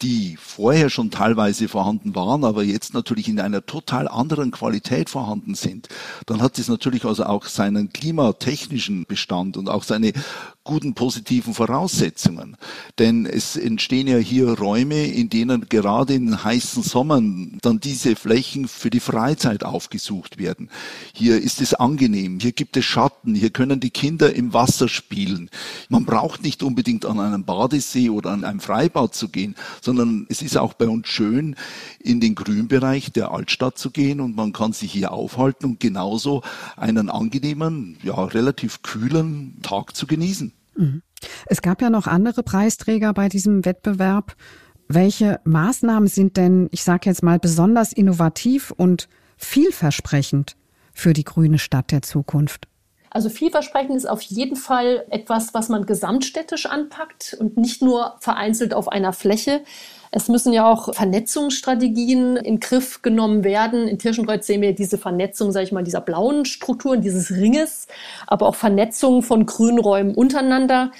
die 0.00 0.38
vorher 0.40 0.88
schon 0.88 1.10
teilweise 1.10 1.68
vorhanden 1.68 2.14
waren, 2.14 2.44
aber 2.44 2.62
jetzt 2.62 2.94
natürlich 2.94 3.28
in 3.28 3.40
einer 3.40 3.66
total 3.66 4.08
anderen 4.08 4.52
Qualität 4.52 5.10
vorhanden 5.10 5.54
sind, 5.54 5.90
dann 6.24 6.40
hat 6.40 6.58
es 6.58 6.68
natürlich 6.68 7.04
also 7.04 7.24
auch 7.24 7.44
seinen 7.44 7.92
klimatechnischen 7.92 9.04
Bestand 9.04 9.58
und 9.58 9.68
auch 9.68 9.82
seine 9.82 10.13
guten 10.64 10.94
positiven 10.94 11.52
Voraussetzungen. 11.52 12.56
Denn 12.98 13.26
es 13.26 13.56
entstehen 13.56 14.06
ja 14.06 14.16
hier 14.16 14.58
Räume, 14.58 15.06
in 15.06 15.28
denen 15.28 15.68
gerade 15.68 16.14
in 16.14 16.42
heißen 16.42 16.82
Sommern 16.82 17.58
dann 17.60 17.80
diese 17.80 18.16
Flächen 18.16 18.66
für 18.66 18.88
die 18.88 19.00
Freizeit 19.00 19.62
aufgesucht 19.62 20.38
werden. 20.38 20.70
Hier 21.12 21.40
ist 21.40 21.60
es 21.60 21.74
angenehm, 21.74 22.38
hier 22.40 22.52
gibt 22.52 22.78
es 22.78 22.86
Schatten, 22.86 23.34
hier 23.34 23.50
können 23.50 23.78
die 23.78 23.90
Kinder 23.90 24.34
im 24.34 24.54
Wasser 24.54 24.88
spielen. 24.88 25.50
Man 25.90 26.06
braucht 26.06 26.42
nicht 26.42 26.62
unbedingt 26.62 27.04
an 27.04 27.20
einen 27.20 27.44
Badesee 27.44 28.08
oder 28.08 28.30
an 28.30 28.44
ein 28.44 28.60
Freibad 28.60 29.14
zu 29.14 29.28
gehen, 29.28 29.54
sondern 29.82 30.26
es 30.30 30.40
ist 30.40 30.56
auch 30.56 30.72
bei 30.72 30.88
uns 30.88 31.08
schön, 31.08 31.56
in 32.00 32.20
den 32.20 32.34
Grünbereich 32.34 33.12
der 33.12 33.32
Altstadt 33.32 33.76
zu 33.76 33.90
gehen 33.90 34.20
und 34.20 34.34
man 34.34 34.54
kann 34.54 34.72
sich 34.72 34.92
hier 34.92 35.12
aufhalten 35.12 35.66
und 35.66 35.80
genauso 35.80 36.42
einen 36.76 37.10
angenehmen, 37.10 37.98
ja, 38.02 38.14
relativ 38.14 38.80
kühlen 38.80 39.58
Tag 39.62 39.94
zu 39.94 40.03
genießen. 40.06 40.52
Mhm. 40.76 41.02
Es 41.46 41.62
gab 41.62 41.80
ja 41.82 41.90
noch 41.90 42.06
andere 42.06 42.42
Preisträger 42.42 43.12
bei 43.14 43.28
diesem 43.28 43.64
Wettbewerb. 43.64 44.34
Welche 44.88 45.40
Maßnahmen 45.44 46.08
sind 46.08 46.36
denn, 46.36 46.68
ich 46.70 46.84
sage 46.84 47.08
jetzt 47.08 47.22
mal, 47.22 47.38
besonders 47.38 47.92
innovativ 47.92 48.70
und 48.70 49.08
vielversprechend 49.36 50.56
für 50.92 51.12
die 51.12 51.24
grüne 51.24 51.58
Stadt 51.58 51.90
der 51.90 52.02
Zukunft? 52.02 52.68
Also 53.10 53.30
vielversprechend 53.30 53.96
ist 53.96 54.06
auf 54.06 54.22
jeden 54.22 54.56
Fall 54.56 55.06
etwas, 55.08 55.54
was 55.54 55.68
man 55.68 55.86
gesamtstädtisch 55.86 56.66
anpackt 56.66 57.36
und 57.38 57.56
nicht 57.56 57.80
nur 57.80 58.16
vereinzelt 58.18 58.74
auf 58.74 58.88
einer 58.88 59.12
Fläche. 59.12 59.62
Es 60.16 60.28
müssen 60.28 60.52
ja 60.52 60.70
auch 60.70 60.94
Vernetzungsstrategien 60.94 62.36
in 62.36 62.60
Griff 62.60 63.02
genommen 63.02 63.42
werden. 63.42 63.88
In 63.88 63.98
Tirschenreuth 63.98 64.44
sehen 64.44 64.62
wir 64.62 64.72
diese 64.72 64.96
Vernetzung, 64.96 65.50
sage 65.50 65.64
ich 65.64 65.72
mal, 65.72 65.82
dieser 65.82 66.00
blauen 66.00 66.44
Strukturen, 66.44 67.00
dieses 67.00 67.32
Ringes, 67.32 67.88
aber 68.28 68.46
auch 68.46 68.54
Vernetzung 68.54 69.24
von 69.24 69.44
Grünräumen 69.44 70.14
untereinander. 70.14 70.92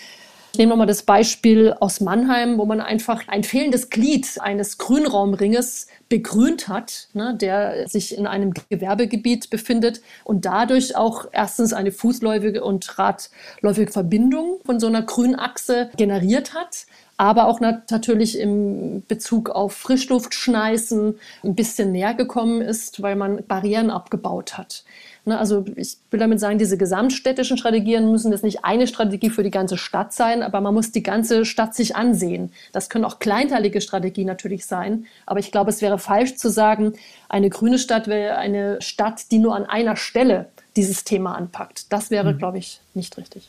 Ich 0.50 0.58
nehme 0.58 0.70
nochmal 0.70 0.88
das 0.88 1.04
Beispiel 1.04 1.74
aus 1.78 2.00
Mannheim, 2.00 2.58
wo 2.58 2.64
man 2.64 2.80
einfach 2.80 3.28
ein 3.28 3.44
fehlendes 3.44 3.88
Glied 3.88 4.40
eines 4.40 4.78
Grünraumringes 4.78 5.86
begrünt 6.08 6.66
hat, 6.66 7.08
ne, 7.12 7.36
der 7.40 7.88
sich 7.88 8.18
in 8.18 8.26
einem 8.26 8.52
Gewerbegebiet 8.68 9.48
befindet 9.48 10.00
und 10.24 10.44
dadurch 10.44 10.96
auch 10.96 11.26
erstens 11.30 11.72
eine 11.72 11.92
fußläufige 11.92 12.64
und 12.64 12.98
radläufige 12.98 13.92
Verbindung 13.92 14.58
von 14.64 14.80
so 14.80 14.88
einer 14.88 15.02
Grünachse 15.02 15.90
generiert 15.96 16.54
hat 16.54 16.86
aber 17.16 17.46
auch 17.46 17.60
natürlich 17.60 18.38
im 18.38 19.02
Bezug 19.06 19.50
auf 19.50 19.74
Frischluftschneisen 19.74 21.18
ein 21.44 21.54
bisschen 21.54 21.92
näher 21.92 22.14
gekommen 22.14 22.60
ist, 22.60 23.02
weil 23.02 23.16
man 23.16 23.44
Barrieren 23.46 23.90
abgebaut 23.90 24.58
hat. 24.58 24.84
Ne, 25.26 25.38
also 25.38 25.64
ich 25.76 25.96
will 26.10 26.20
damit 26.20 26.38
sagen, 26.38 26.58
diese 26.58 26.76
gesamtstädtischen 26.76 27.56
Strategien 27.56 28.10
müssen 28.10 28.30
jetzt 28.30 28.44
nicht 28.44 28.64
eine 28.64 28.86
Strategie 28.86 29.30
für 29.30 29.42
die 29.42 29.50
ganze 29.50 29.78
Stadt 29.78 30.12
sein, 30.12 30.42
aber 30.42 30.60
man 30.60 30.74
muss 30.74 30.92
die 30.92 31.02
ganze 31.02 31.46
Stadt 31.46 31.74
sich 31.74 31.96
ansehen. 31.96 32.52
Das 32.72 32.90
können 32.90 33.06
auch 33.06 33.20
kleinteilige 33.20 33.80
Strategien 33.80 34.26
natürlich 34.26 34.66
sein, 34.66 35.06
aber 35.24 35.40
ich 35.40 35.50
glaube, 35.50 35.70
es 35.70 35.80
wäre 35.80 35.98
falsch 35.98 36.36
zu 36.36 36.50
sagen, 36.50 36.92
eine 37.30 37.48
grüne 37.48 37.78
Stadt 37.78 38.06
wäre 38.06 38.36
eine 38.36 38.82
Stadt, 38.82 39.30
die 39.30 39.38
nur 39.38 39.56
an 39.56 39.64
einer 39.64 39.96
Stelle 39.96 40.50
dieses 40.76 41.04
Thema 41.04 41.36
anpackt. 41.36 41.90
Das 41.90 42.10
wäre, 42.10 42.34
mhm. 42.34 42.38
glaube 42.38 42.58
ich, 42.58 42.80
nicht 42.92 43.16
richtig. 43.16 43.48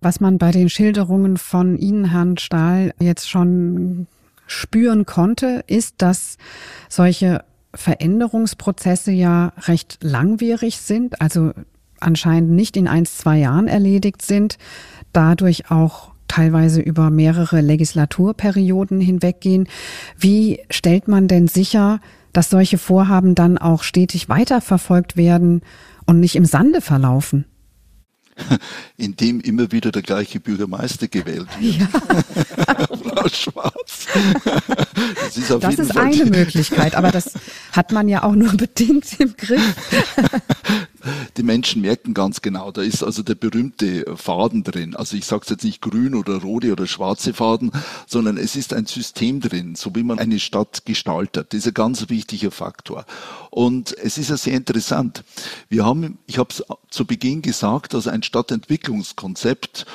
Was 0.00 0.20
man 0.20 0.38
bei 0.38 0.50
den 0.50 0.68
Schilderungen 0.68 1.36
von 1.36 1.76
Ihnen, 1.76 2.06
Herrn 2.06 2.38
Stahl, 2.38 2.92
jetzt 3.00 3.28
schon 3.28 4.06
spüren 4.46 5.06
konnte, 5.06 5.62
ist, 5.66 5.96
dass 5.98 6.38
solche 6.88 7.44
Veränderungsprozesse 7.74 9.12
ja 9.12 9.52
recht 9.66 9.98
langwierig 10.00 10.78
sind, 10.78 11.20
also 11.20 11.52
anscheinend 12.00 12.50
nicht 12.50 12.76
in 12.76 12.88
ein, 12.88 13.06
zwei 13.06 13.38
Jahren 13.38 13.68
erledigt 13.68 14.22
sind, 14.22 14.56
dadurch 15.12 15.70
auch 15.70 16.12
teilweise 16.28 16.80
über 16.80 17.10
mehrere 17.10 17.60
Legislaturperioden 17.60 19.00
hinweggehen. 19.00 19.68
Wie 20.16 20.60
stellt 20.70 21.08
man 21.08 21.28
denn 21.28 21.48
sicher, 21.48 22.00
dass 22.32 22.50
solche 22.50 22.78
Vorhaben 22.78 23.34
dann 23.34 23.58
auch 23.58 23.82
stetig 23.82 24.28
weiterverfolgt 24.28 25.16
werden 25.16 25.62
und 26.06 26.20
nicht 26.20 26.36
im 26.36 26.44
Sande 26.44 26.80
verlaufen? 26.80 27.46
In 28.96 29.16
dem 29.16 29.40
immer 29.40 29.72
wieder 29.72 29.90
der 29.90 30.02
gleiche 30.02 30.40
Bürgermeister 30.40 31.08
gewählt 31.08 31.48
wird. 31.60 31.76
Ja. 31.80 31.88
Schwarz. 33.28 34.06
Das 35.14 35.36
ist, 35.36 35.52
auf 35.52 35.60
das 35.60 35.72
jeden 35.72 35.82
ist 35.82 35.92
Fall 35.92 36.06
eine 36.06 36.24
Möglichkeit, 36.24 36.94
aber 36.94 37.10
das 37.12 37.32
hat 37.72 37.92
man 37.92 38.08
ja 38.08 38.22
auch 38.22 38.34
nur 38.34 38.52
bedingt 38.56 39.20
im 39.20 39.36
Griff. 39.36 39.60
Die 41.36 41.42
Menschen 41.42 41.82
merken 41.82 42.14
ganz 42.14 42.42
genau, 42.42 42.72
da 42.72 42.82
ist 42.82 43.02
also 43.02 43.22
der 43.22 43.34
berühmte 43.34 44.04
Faden 44.16 44.64
drin. 44.64 44.96
Also 44.96 45.16
ich 45.16 45.24
sage 45.26 45.46
jetzt 45.48 45.64
nicht 45.64 45.80
grün 45.80 46.14
oder 46.14 46.36
rote 46.38 46.72
oder 46.72 46.86
schwarze 46.86 47.32
Faden, 47.32 47.70
sondern 48.06 48.36
es 48.36 48.56
ist 48.56 48.72
ein 48.72 48.86
System 48.86 49.40
drin, 49.40 49.74
so 49.74 49.94
wie 49.94 50.02
man 50.02 50.18
eine 50.18 50.40
Stadt 50.40 50.84
gestaltet. 50.84 51.52
Das 51.52 51.58
ist 51.58 51.68
ein 51.68 51.74
ganz 51.74 52.08
wichtiger 52.08 52.50
Faktor. 52.50 53.06
Und 53.50 53.96
es 53.98 54.18
ist 54.18 54.30
ja 54.30 54.36
sehr 54.36 54.54
interessant. 54.54 55.24
Wir 55.68 55.84
haben, 55.84 56.18
ich 56.26 56.38
habe 56.38 56.50
es 56.50 56.64
zu 56.90 57.04
Beginn 57.04 57.42
gesagt, 57.42 57.94
also 57.94 58.10
ein 58.10 58.22
Stadtentwicklungskonzept 58.22 59.86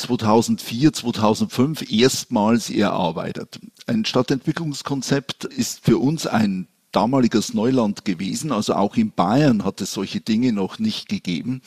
2004, 0.00 0.92
2005 0.92 1.90
erstmals 1.90 2.70
erarbeitet. 2.70 3.60
Ein 3.86 4.04
Stadtentwicklungskonzept 4.04 5.44
ist 5.44 5.84
für 5.84 5.98
uns 5.98 6.26
ein 6.26 6.68
damaliges 6.92 7.54
Neuland 7.54 8.04
gewesen. 8.04 8.52
Also 8.52 8.74
auch 8.74 8.96
in 8.96 9.12
Bayern 9.12 9.64
hat 9.64 9.80
es 9.80 9.92
solche 9.92 10.20
Dinge 10.20 10.52
noch 10.52 10.78
nicht 10.78 11.08
gegeben. 11.08 11.62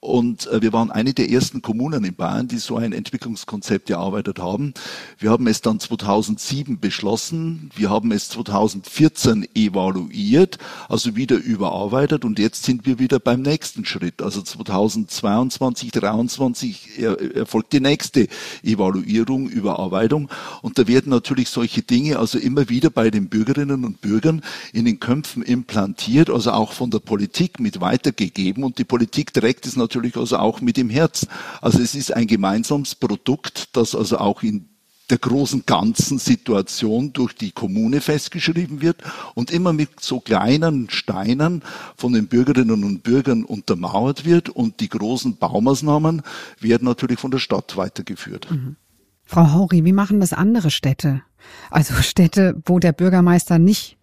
Und 0.00 0.46
äh, 0.46 0.62
wir 0.62 0.72
waren 0.72 0.90
eine 0.90 1.12
der 1.14 1.30
ersten 1.30 1.62
Kommunen 1.62 2.04
in 2.04 2.14
Bayern, 2.14 2.48
die 2.48 2.58
so 2.58 2.76
ein 2.76 2.92
Entwicklungskonzept 2.92 3.90
erarbeitet 3.90 4.38
haben. 4.38 4.74
Wir 5.18 5.30
haben 5.30 5.46
es 5.46 5.60
dann 5.60 5.80
2007 5.80 6.78
beschlossen. 6.78 7.70
Wir 7.74 7.90
haben 7.90 8.12
es 8.12 8.28
2014 8.28 9.48
evaluiert, 9.54 10.58
also 10.88 11.16
wieder 11.16 11.36
überarbeitet. 11.36 12.24
Und 12.24 12.38
jetzt 12.38 12.64
sind 12.64 12.86
wir 12.86 12.98
wieder 12.98 13.18
beim 13.18 13.42
nächsten 13.42 13.84
Schritt. 13.84 14.22
Also 14.22 14.42
2022, 14.42 15.92
2023 15.92 17.00
erfolgt 17.34 17.72
die 17.72 17.80
nächste 17.80 18.28
Evaluierung, 18.62 19.48
Überarbeitung. 19.48 20.28
Und 20.62 20.78
da 20.78 20.86
werden 20.86 21.10
natürlich 21.10 21.48
solche 21.48 21.82
Dinge 21.82 22.18
also 22.18 22.38
immer 22.38 22.68
wieder 22.68 22.90
bei 22.90 23.10
den 23.10 23.28
Bürgerinnen 23.28 23.84
und 23.84 24.00
Bürgern 24.00 24.42
in 24.72 24.84
den 24.84 25.00
Köpfen 25.00 25.42
implantiert, 25.42 26.30
also 26.30 26.52
auch 26.52 26.72
von 26.72 26.90
der 26.90 27.00
Politik 27.00 27.58
mit 27.58 27.80
weitergegeben. 27.80 28.62
Und 28.62 28.78
die 28.78 28.84
Politik 28.84 29.32
trägt 29.32 29.66
es 29.66 29.76
natürlich 29.76 29.87
natürlich 29.88 30.16
also 30.16 30.36
auch 30.36 30.60
mit 30.60 30.76
dem 30.76 30.90
Herz. 30.90 31.26
Also 31.60 31.80
es 31.80 31.94
ist 31.94 32.14
ein 32.14 32.26
gemeinsames 32.26 32.94
Produkt, 32.94 33.76
das 33.76 33.94
also 33.94 34.18
auch 34.18 34.42
in 34.42 34.68
der 35.10 35.18
großen 35.18 35.64
ganzen 35.64 36.18
Situation 36.18 37.14
durch 37.14 37.32
die 37.32 37.52
Kommune 37.52 38.02
festgeschrieben 38.02 38.82
wird 38.82 39.02
und 39.34 39.50
immer 39.50 39.72
mit 39.72 40.00
so 40.00 40.20
kleinen 40.20 40.90
Steinen 40.90 41.62
von 41.96 42.12
den 42.12 42.26
Bürgerinnen 42.26 42.84
und 42.84 43.02
Bürgern 43.02 43.44
untermauert 43.44 44.26
wird 44.26 44.50
und 44.50 44.80
die 44.80 44.90
großen 44.90 45.38
Baumaßnahmen 45.38 46.22
werden 46.60 46.84
natürlich 46.84 47.18
von 47.18 47.30
der 47.30 47.38
Stadt 47.38 47.76
weitergeführt. 47.78 48.50
Mhm. 48.50 48.76
Frau 49.24 49.52
Hori, 49.54 49.84
wie 49.84 49.92
machen 49.92 50.20
das 50.20 50.34
andere 50.34 50.70
Städte? 50.70 51.22
Also 51.70 51.94
Städte, 52.02 52.60
wo 52.66 52.78
der 52.78 52.92
Bürgermeister 52.92 53.58
nicht 53.58 53.96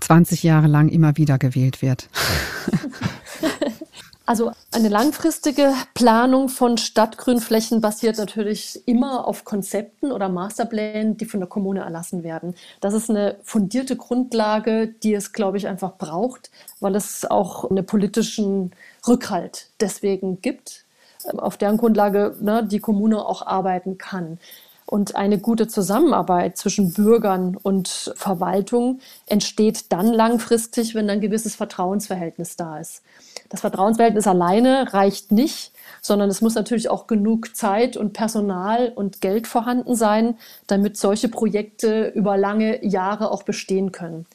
20 0.00 0.42
Jahre 0.42 0.66
lang 0.66 0.88
immer 0.88 1.16
wieder 1.16 1.38
gewählt 1.38 1.80
wird. 1.80 2.10
Also 4.26 4.52
eine 4.72 4.88
langfristige 4.88 5.74
Planung 5.92 6.48
von 6.48 6.78
Stadtgrünflächen 6.78 7.82
basiert 7.82 8.16
natürlich 8.16 8.80
immer 8.88 9.28
auf 9.28 9.44
Konzepten 9.44 10.12
oder 10.12 10.30
Masterplänen, 10.30 11.18
die 11.18 11.26
von 11.26 11.40
der 11.40 11.48
Kommune 11.48 11.80
erlassen 11.80 12.22
werden. 12.22 12.54
Das 12.80 12.94
ist 12.94 13.10
eine 13.10 13.36
fundierte 13.42 13.96
Grundlage, 13.96 14.88
die 14.88 15.12
es, 15.12 15.34
glaube 15.34 15.58
ich, 15.58 15.68
einfach 15.68 15.98
braucht, 15.98 16.50
weil 16.80 16.96
es 16.96 17.30
auch 17.30 17.70
einen 17.70 17.84
politischen 17.84 18.70
Rückhalt 19.06 19.68
deswegen 19.80 20.40
gibt, 20.40 20.86
auf 21.36 21.58
deren 21.58 21.76
Grundlage 21.76 22.34
ne, 22.40 22.66
die 22.66 22.80
Kommune 22.80 23.26
auch 23.26 23.46
arbeiten 23.46 23.98
kann. 23.98 24.38
Und 24.94 25.16
eine 25.16 25.38
gute 25.38 25.66
Zusammenarbeit 25.66 26.56
zwischen 26.56 26.92
Bürgern 26.92 27.56
und 27.60 28.12
Verwaltung 28.14 29.00
entsteht 29.26 29.90
dann 29.90 30.06
langfristig, 30.06 30.94
wenn 30.94 31.10
ein 31.10 31.20
gewisses 31.20 31.56
Vertrauensverhältnis 31.56 32.54
da 32.54 32.78
ist. 32.78 33.02
Das 33.48 33.62
Vertrauensverhältnis 33.62 34.28
alleine 34.28 34.94
reicht 34.94 35.32
nicht, 35.32 35.72
sondern 36.00 36.30
es 36.30 36.42
muss 36.42 36.54
natürlich 36.54 36.90
auch 36.90 37.08
genug 37.08 37.56
Zeit 37.56 37.96
und 37.96 38.12
Personal 38.12 38.92
und 38.94 39.20
Geld 39.20 39.48
vorhanden 39.48 39.96
sein, 39.96 40.38
damit 40.68 40.96
solche 40.96 41.28
Projekte 41.28 42.12
über 42.14 42.36
lange 42.36 42.86
Jahre 42.86 43.32
auch 43.32 43.42
bestehen 43.42 43.90
können. 43.90 44.26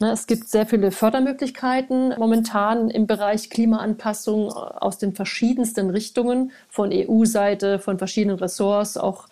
Ne, 0.00 0.10
es 0.10 0.26
gibt 0.26 0.48
sehr 0.48 0.66
viele 0.66 0.90
Fördermöglichkeiten 0.90 2.14
momentan 2.18 2.90
im 2.90 3.06
Bereich 3.06 3.50
Klimaanpassung 3.50 4.52
aus 4.52 4.98
den 4.98 5.14
verschiedensten 5.14 5.90
Richtungen, 5.90 6.50
von 6.68 6.90
EU-Seite, 6.92 7.78
von 7.78 7.98
verschiedenen 7.98 8.38
Ressorts, 8.38 8.96
auch 8.96 9.26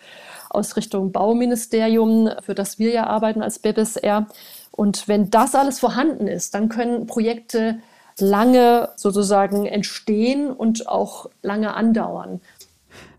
aus 0.49 0.75
Richtung 0.75 1.11
Bauministerium, 1.11 2.29
für 2.41 2.55
das 2.55 2.79
wir 2.79 2.91
ja 2.91 3.07
arbeiten 3.07 3.41
als 3.41 3.59
BBSR. 3.59 4.27
Und 4.71 5.07
wenn 5.07 5.29
das 5.29 5.55
alles 5.55 5.79
vorhanden 5.79 6.27
ist, 6.27 6.53
dann 6.53 6.69
können 6.69 7.07
Projekte 7.07 7.79
lange 8.19 8.89
sozusagen 8.95 9.65
entstehen 9.65 10.51
und 10.51 10.87
auch 10.87 11.29
lange 11.41 11.73
andauern. 11.73 12.41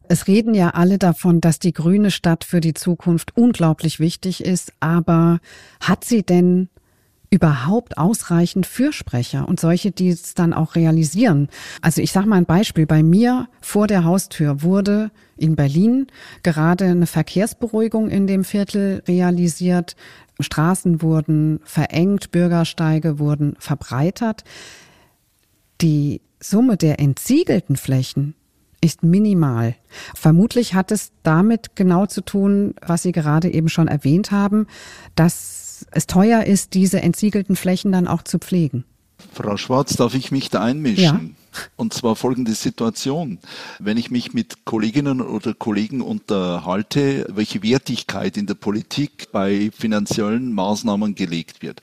Es 0.08 0.26
reden 0.26 0.54
ja 0.54 0.70
alle 0.70 0.98
davon, 0.98 1.40
dass 1.40 1.58
die 1.58 1.74
grüne 1.74 2.10
Stadt 2.10 2.44
für 2.44 2.60
die 2.60 2.74
Zukunft 2.74 3.36
unglaublich 3.36 4.00
wichtig 4.00 4.42
ist, 4.42 4.72
aber 4.80 5.40
hat 5.80 6.04
sie 6.04 6.22
denn 6.22 6.70
überhaupt 7.30 7.98
ausreichend 7.98 8.66
Fürsprecher 8.66 9.46
und 9.48 9.60
solche, 9.60 9.90
die 9.90 10.08
es 10.08 10.34
dann 10.34 10.52
auch 10.52 10.74
realisieren? 10.74 11.48
Also 11.82 12.00
ich 12.00 12.12
sage 12.12 12.28
mal 12.28 12.36
ein 12.36 12.46
Beispiel. 12.46 12.86
Bei 12.86 13.02
mir 13.02 13.48
vor 13.60 13.86
der 13.86 14.04
Haustür 14.04 14.62
wurde 14.62 15.10
in 15.36 15.56
Berlin 15.56 16.06
gerade 16.42 16.86
eine 16.86 17.06
Verkehrsberuhigung 17.06 18.08
in 18.08 18.26
dem 18.26 18.44
Viertel 18.44 19.02
realisiert. 19.06 19.96
Straßen 20.40 21.02
wurden 21.02 21.60
verengt, 21.64 22.30
Bürgersteige 22.30 23.18
wurden 23.18 23.56
verbreitert. 23.58 24.44
Die 25.80 26.20
Summe 26.40 26.76
der 26.76 27.00
entsiegelten 27.00 27.76
Flächen 27.76 28.34
ist 28.80 29.02
minimal. 29.02 29.74
Vermutlich 30.14 30.74
hat 30.74 30.92
es 30.92 31.10
damit 31.22 31.74
genau 31.74 32.06
zu 32.06 32.20
tun, 32.20 32.74
was 32.80 33.02
Sie 33.02 33.12
gerade 33.12 33.52
eben 33.52 33.68
schon 33.68 33.88
erwähnt 33.88 34.30
haben, 34.30 34.66
dass 35.16 35.67
es 35.90 36.06
teuer 36.06 36.44
ist, 36.44 36.74
diese 36.74 37.00
entsiegelten 37.00 37.56
Flächen 37.56 37.92
dann 37.92 38.08
auch 38.08 38.22
zu 38.22 38.38
pflegen. 38.38 38.84
Frau 39.32 39.56
Schwarz, 39.56 39.96
darf 39.96 40.14
ich 40.14 40.30
mich 40.30 40.50
da 40.50 40.62
einmischen? 40.62 41.02
Ja. 41.02 41.20
Und 41.76 41.94
zwar 41.94 42.16
folgende 42.16 42.54
Situation. 42.54 43.38
Wenn 43.78 43.96
ich 43.96 44.11
mich 44.11 44.32
mit 44.32 44.64
Kolleginnen 44.64 45.20
oder 45.20 45.54
Kollegen 45.54 46.00
unterhalte, 46.00 47.26
welche 47.28 47.62
Wertigkeit 47.62 48.37
in 48.37 48.46
der 48.46 48.54
Politik 48.54 49.30
bei 49.32 49.70
finanziellen 49.76 50.52
Maßnahmen 50.52 51.14
gelegt 51.14 51.62
wird. 51.62 51.80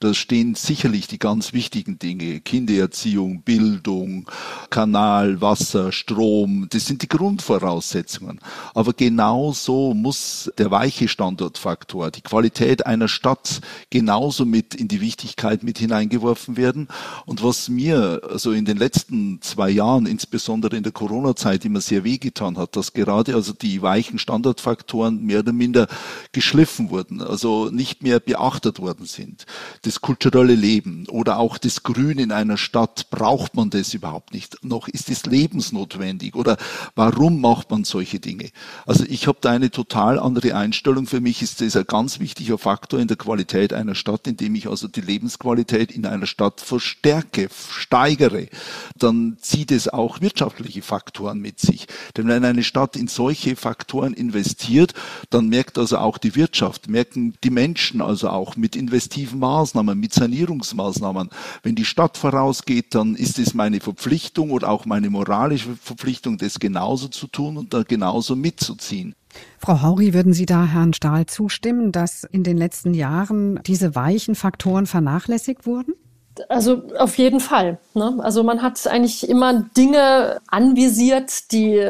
Da 0.00 0.14
stehen 0.14 0.54
sicherlich 0.54 1.08
die 1.08 1.18
ganz 1.18 1.52
wichtigen 1.52 1.98
Dinge. 1.98 2.40
Kindererziehung, 2.40 3.42
Bildung, 3.42 4.30
Kanal, 4.70 5.40
Wasser, 5.40 5.92
Strom. 5.92 6.68
Das 6.70 6.86
sind 6.86 7.02
die 7.02 7.08
Grundvoraussetzungen. 7.08 8.40
Aber 8.74 8.92
genauso 8.92 9.94
muss 9.94 10.52
der 10.58 10.70
weiche 10.70 11.08
Standortfaktor, 11.08 12.10
die 12.10 12.22
Qualität 12.22 12.86
einer 12.86 13.08
Stadt 13.08 13.60
genauso 13.90 14.44
mit 14.44 14.74
in 14.74 14.88
die 14.88 15.00
Wichtigkeit 15.00 15.62
mit 15.62 15.78
hineingeworfen 15.78 16.56
werden. 16.56 16.88
Und 17.26 17.42
was 17.42 17.68
mir 17.68 18.20
also 18.30 18.52
in 18.52 18.64
den 18.64 18.76
letzten 18.76 19.07
letzten 19.08 19.40
zwei 19.40 19.70
Jahren, 19.70 20.06
insbesondere 20.06 20.76
in 20.76 20.82
der 20.82 20.92
Corona-Zeit, 20.92 21.64
immer 21.64 21.80
sehr 21.80 22.04
wehgetan 22.04 22.58
hat, 22.58 22.76
dass 22.76 22.92
gerade 22.92 23.34
also 23.34 23.52
die 23.52 23.80
weichen 23.80 24.18
Standardfaktoren 24.18 25.24
mehr 25.24 25.40
oder 25.40 25.52
minder 25.52 25.88
geschliffen 26.32 26.90
wurden, 26.90 27.22
also 27.22 27.70
nicht 27.70 28.02
mehr 28.02 28.20
beachtet 28.20 28.80
worden 28.80 29.06
sind. 29.06 29.46
Das 29.82 30.00
kulturelle 30.00 30.54
Leben 30.54 31.06
oder 31.08 31.38
auch 31.38 31.56
das 31.58 31.82
Grün 31.82 32.18
in 32.18 32.32
einer 32.32 32.58
Stadt, 32.58 33.08
braucht 33.10 33.54
man 33.54 33.70
das 33.70 33.94
überhaupt 33.94 34.34
nicht? 34.34 34.62
Noch 34.62 34.88
ist 34.88 35.08
es 35.08 35.24
lebensnotwendig 35.24 36.34
oder 36.34 36.58
warum 36.94 37.40
macht 37.40 37.70
man 37.70 37.84
solche 37.84 38.20
Dinge? 38.20 38.50
Also 38.86 39.04
ich 39.08 39.26
habe 39.26 39.38
da 39.40 39.50
eine 39.50 39.70
total 39.70 40.18
andere 40.18 40.54
Einstellung. 40.54 41.06
Für 41.06 41.20
mich 41.20 41.42
ist 41.42 41.60
das 41.60 41.76
ein 41.76 41.86
ganz 41.86 42.20
wichtiger 42.20 42.58
Faktor 42.58 43.00
in 43.00 43.08
der 43.08 43.16
Qualität 43.16 43.72
einer 43.72 43.94
Stadt, 43.94 44.26
indem 44.26 44.54
ich 44.54 44.68
also 44.68 44.86
die 44.86 45.00
Lebensqualität 45.00 45.92
in 45.92 46.04
einer 46.04 46.26
Stadt 46.26 46.60
verstärke, 46.60 47.48
steigere. 47.70 48.48
Dann 48.98 49.36
zieht 49.40 49.70
es 49.70 49.88
auch 49.88 50.20
wirtschaftliche 50.20 50.82
Faktoren 50.82 51.40
mit 51.40 51.60
sich. 51.60 51.86
Denn 52.16 52.28
wenn 52.28 52.44
eine 52.44 52.62
Stadt 52.62 52.96
in 52.96 53.08
solche 53.08 53.56
Faktoren 53.56 54.12
investiert, 54.12 54.94
dann 55.30 55.48
merkt 55.48 55.78
also 55.78 55.98
auch 55.98 56.18
die 56.18 56.34
Wirtschaft, 56.34 56.88
merken 56.88 57.34
die 57.44 57.50
Menschen 57.50 58.00
also 58.00 58.28
auch 58.28 58.56
mit 58.56 58.76
investiven 58.76 59.38
Maßnahmen, 59.38 59.98
mit 59.98 60.12
Sanierungsmaßnahmen. 60.12 61.30
Wenn 61.62 61.74
die 61.74 61.84
Stadt 61.84 62.16
vorausgeht, 62.16 62.94
dann 62.94 63.14
ist 63.14 63.38
es 63.38 63.54
meine 63.54 63.80
Verpflichtung 63.80 64.50
oder 64.50 64.68
auch 64.68 64.86
meine 64.86 65.10
moralische 65.10 65.76
Verpflichtung, 65.76 66.38
das 66.38 66.58
genauso 66.58 67.08
zu 67.08 67.26
tun 67.26 67.56
und 67.56 67.74
da 67.74 67.82
genauso 67.82 68.36
mitzuziehen. 68.36 69.14
Frau 69.58 69.82
Hauri, 69.82 70.14
würden 70.14 70.32
Sie 70.32 70.46
da 70.46 70.64
Herrn 70.64 70.94
Stahl 70.94 71.26
zustimmen, 71.26 71.92
dass 71.92 72.24
in 72.24 72.44
den 72.44 72.56
letzten 72.56 72.94
Jahren 72.94 73.60
diese 73.66 73.94
weichen 73.94 74.34
Faktoren 74.34 74.86
vernachlässigt 74.86 75.66
wurden? 75.66 75.94
Also 76.48 76.82
auf 76.98 77.18
jeden 77.18 77.40
Fall. 77.40 77.78
Ne? 77.94 78.18
Also 78.22 78.42
man 78.42 78.62
hat 78.62 78.86
eigentlich 78.86 79.28
immer 79.28 79.64
Dinge 79.76 80.38
anvisiert, 80.46 81.52
die, 81.52 81.84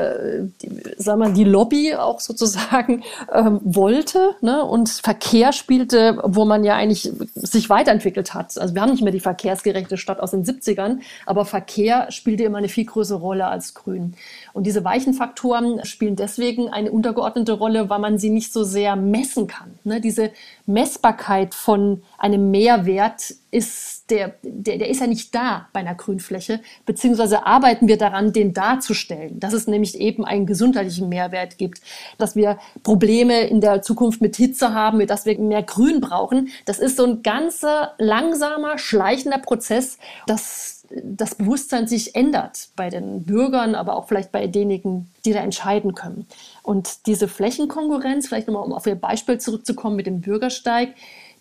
die 0.63 0.71
sagen 0.97 1.21
wir, 1.21 1.31
die 1.31 1.45
Lobby 1.45 1.95
auch 1.95 2.21
sozusagen 2.21 3.03
ähm, 3.33 3.61
wollte. 3.63 4.35
Ne? 4.41 4.65
Und 4.65 4.89
Verkehr 4.89 5.53
spielte, 5.53 6.21
wo 6.25 6.45
man 6.45 6.65
ja 6.65 6.77
eigentlich 6.77 7.11
sich 7.35 7.71
weiterentwickelt 7.71 8.35
hat. 8.35 8.59
Also 8.59 8.75
wir 8.75 8.83
haben 8.83 8.91
nicht 8.91 9.03
mehr 9.03 9.13
die 9.13 9.21
verkehrsgerechte 9.21 9.97
Stadt 9.97 10.21
aus 10.21 10.31
den 10.31 10.45
70ern, 10.45 11.01
aber 11.27 11.45
Verkehr 11.45 12.11
spielte 12.11 12.45
immer 12.45 12.59
eine 12.59 12.69
viel 12.69 12.85
größere 12.85 13.19
Rolle 13.19 13.47
als 13.47 13.75
Grün. 13.75 14.15
Und 14.53 14.67
diese 14.67 14.85
weichen 14.85 15.15
Faktoren 15.15 15.85
spielen 15.85 16.17
deswegen 16.17 16.69
eine 16.69 16.91
untergeordnete 16.91 17.53
Rolle, 17.53 17.89
weil 17.91 17.99
man 17.99 18.19
sie 18.19 18.31
nicht 18.31 18.53
so 18.53 18.65
sehr 18.65 18.97
messen 18.97 19.47
kann. 19.47 19.79
Ne? 19.85 20.01
Diese 20.01 20.31
Messbarkeit 20.67 21.55
von 21.55 22.03
einem 22.19 22.51
Mehrwert 22.51 23.35
ist 23.51 23.98
der, 24.11 24.35
der, 24.43 24.79
der 24.79 24.89
ist 24.89 25.01
ja 25.01 25.07
nicht 25.07 25.35
da 25.35 25.69
bei 25.73 25.81
einer 25.81 25.95
Grünfläche, 25.95 26.61
beziehungsweise 26.87 27.47
arbeiten 27.47 27.89
wir 27.89 27.99
daran, 27.99 28.33
den 28.33 28.55
darzustellen, 28.55 29.39
dass 29.41 29.53
es 29.53 29.67
nämlich 29.67 30.01
eben 30.01 30.25
einen 30.25 30.47
gesundheitlichen 30.47 31.09
Mehrwert 31.09 31.59
gibt, 31.59 31.81
dass 32.17 32.37
wir 32.37 32.59
Probleme 32.83 33.47
in 33.47 33.61
der 33.61 33.83
Zukunft 33.83 34.21
mit 34.21 34.37
Hitze 34.37 34.73
haben, 34.75 35.07
dass 35.07 35.27
wir 35.27 35.39
mehr 35.39 35.63
Grün 35.63 36.01
brauchen. 36.01 36.49
Das 36.65 36.79
ist 36.79 36.97
so 36.97 37.05
ein 37.05 37.23
ganzer 37.23 37.95
langsamer, 37.99 38.79
schleichender 38.79 39.39
Prozess, 39.39 39.99
das 40.27 40.79
das 40.91 41.35
Bewusstsein 41.35 41.87
sich 41.87 42.15
ändert 42.15 42.69
bei 42.75 42.89
den 42.89 43.25
Bürgern, 43.25 43.75
aber 43.75 43.97
auch 43.97 44.09
vielleicht 44.09 44.33
bei 44.33 44.47
denjenigen, 44.47 45.11
die 45.25 45.33
da 45.33 45.41
entscheiden 45.41 45.95
können. 45.95 46.27
Und 46.63 47.07
diese 47.07 47.29
Flächenkonkurrenz, 47.29 48.27
vielleicht 48.27 48.49
nochmal 48.49 48.65
um 48.65 48.73
auf 48.73 48.87
Ihr 48.87 48.95
Beispiel 48.95 49.39
zurückzukommen 49.39 49.97
mit 49.97 50.07
dem 50.07 50.21
Bürgersteig, 50.21 50.95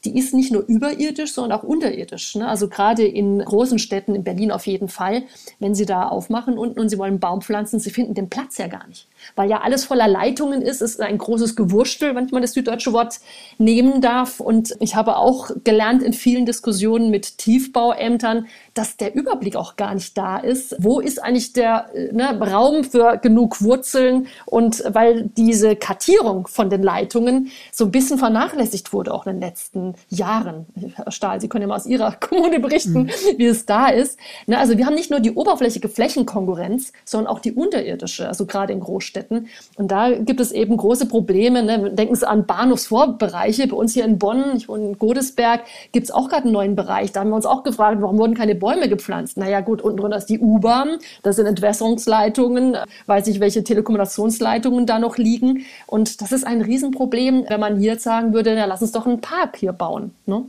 die 0.08 0.17
ist 0.17 0.34
nicht 0.34 0.52
nur 0.52 0.63
überirdisch, 0.67 1.34
sondern 1.34 1.60
auch 1.60 1.63
unterirdisch. 1.63 2.36
Ne? 2.36 2.48
Also 2.48 2.70
gerade 2.70 3.06
in 3.06 3.39
großen 3.39 3.78
Städten, 3.78 4.15
in 4.15 4.24
Berlin 4.24 4.52
auf 4.52 4.65
jeden 4.65 4.88
Fall, 4.88 5.24
wenn 5.60 5.76
Sie 5.76 5.86
da 5.86 6.08
aufmachen 6.08 6.58
unten 6.58 6.80
und 6.80 6.89
Sie 6.89 6.98
wollen 6.98 7.20
Baum 7.20 7.41
pflanzen, 7.41 7.80
Sie 7.80 7.89
finden 7.89 8.13
den 8.13 8.30
Platz 8.30 8.58
ja 8.58 8.67
gar 8.67 8.88
nicht 8.88 9.08
weil 9.36 9.49
ja 9.49 9.62
alles 9.62 9.86
voller 9.86 10.08
Leitungen 10.08 10.62
ist, 10.62 10.82
ist 10.82 11.01
ein 11.01 11.17
großes 11.17 11.56
Gewurstel, 11.56 12.15
wenn 12.15 12.25
ich 12.25 12.32
mal 12.32 12.41
das 12.41 12.53
süddeutsche 12.53 12.93
Wort 12.93 13.19
nehmen 13.58 14.01
darf. 14.01 14.39
Und 14.39 14.75
ich 14.80 14.95
habe 14.95 15.17
auch 15.17 15.51
gelernt 15.63 16.03
in 16.03 16.13
vielen 16.13 16.45
Diskussionen 16.45 17.10
mit 17.10 17.38
Tiefbauämtern, 17.38 18.47
dass 18.73 18.97
der 18.97 19.15
Überblick 19.15 19.56
auch 19.56 19.75
gar 19.75 19.93
nicht 19.93 20.17
da 20.17 20.38
ist. 20.38 20.75
Wo 20.80 20.99
ist 20.99 21.23
eigentlich 21.23 21.53
der 21.53 21.89
ne, 22.12 22.39
Raum 22.39 22.84
für 22.84 23.17
genug 23.17 23.62
Wurzeln? 23.62 24.27
Und 24.45 24.84
weil 24.88 25.30
diese 25.36 25.75
Kartierung 25.75 26.47
von 26.47 26.69
den 26.69 26.84
Leitungen 26.84 27.51
so 27.71 27.86
ein 27.86 27.91
bisschen 27.91 28.17
vernachlässigt 28.17 28.93
wurde, 28.93 29.13
auch 29.13 29.25
in 29.25 29.34
den 29.34 29.41
letzten 29.41 29.95
Jahren. 30.10 30.65
Herr 30.95 31.12
Stahl, 31.12 31.41
Sie 31.41 31.49
können 31.49 31.63
ja 31.63 31.67
mal 31.67 31.75
aus 31.75 31.86
Ihrer 31.86 32.12
Kommune 32.19 32.60
berichten, 32.60 33.03
mhm. 33.03 33.12
wie 33.38 33.45
es 33.45 33.65
da 33.65 33.88
ist. 33.88 34.19
Ne, 34.45 34.58
also 34.58 34.77
wir 34.77 34.86
haben 34.86 34.95
nicht 34.95 35.12
nur 35.12 35.19
die 35.19 35.34
oberflächliche 35.34 35.89
Flächenkonkurrenz, 35.89 36.93
sondern 37.06 37.32
auch 37.32 37.39
die 37.39 37.53
unterirdische, 37.53 38.27
also 38.27 38.45
gerade 38.45 38.73
in 38.73 38.80
Großstädten. 38.80 39.07
Großstädten. 39.08 39.48
Und 39.76 39.91
da 39.91 40.12
gibt 40.12 40.39
es 40.39 40.52
eben 40.52 40.78
große 40.78 41.08
Probleme. 41.08 41.63
Ne? 41.63 41.91
Denken 41.91 42.15
Sie 42.15 42.28
an 42.28 42.46
Bahnhofsvorbereiche. 42.46 43.67
Bei 43.67 43.76
uns 43.76 43.93
hier 43.93 44.06
in 44.06 44.20
Bonn, 44.20 44.43
ich 44.56 44.67
wohne 44.67 44.89
in 44.89 44.98
Godesberg, 44.98 45.62
gibt 45.91 46.06
es 46.06 46.12
auch 46.12 46.30
gerade 46.30 46.43
einen 46.43 46.54
neuen 46.54 46.76
Bereich. 46.76 47.12
Da 47.12 47.22
haben 47.22 47.30
wir 47.30 47.36
uns 47.36 47.46
auch 47.46 47.63
gefragt, 47.63 48.02
warum 48.02 48.17
wurden 48.17 48.36
keine 48.36 48.56
Bäume 48.56 48.89
gepflanzt? 48.89 49.38
Naja 49.38 49.62
gut, 49.62 49.82
unten 49.82 49.98
drunter 49.98 50.17
ist 50.17 50.28
die 50.28 50.39
U-Bahn, 50.39 50.98
da 51.24 51.34
sind 51.34 51.46
Entwässerungsleitungen, 51.46 52.78
weiß 53.06 53.28
ich, 53.28 53.39
welche 53.39 53.63
Telekommunikationsleitungen 53.63 54.86
da 54.86 55.00
noch 55.00 55.17
liegen. 55.17 55.65
Und 55.86 56.22
das 56.22 56.32
ist 56.32 56.46
ein 56.46 56.62
Riesenproblem, 56.62 57.46
wenn 57.48 57.60
man 57.60 57.78
hier 57.78 57.93
jetzt 57.93 58.04
sagen 58.04 58.34
würde, 58.34 58.54
na, 58.56 58.65
lass 58.65 58.82
uns 58.82 58.91
doch 58.91 59.06
einen 59.06 59.22
Park 59.22 59.58
hier 59.58 59.74
bauen. 59.74 60.12
Ne? 60.26 60.43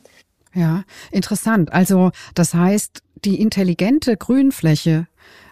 Ja, 0.55 0.85
interessant. 1.11 1.73
Also 1.73 2.11
das 2.35 2.55
heißt, 2.55 3.03
die 3.25 3.41
intelligente 3.41 4.17
Grünfläche 4.17 5.07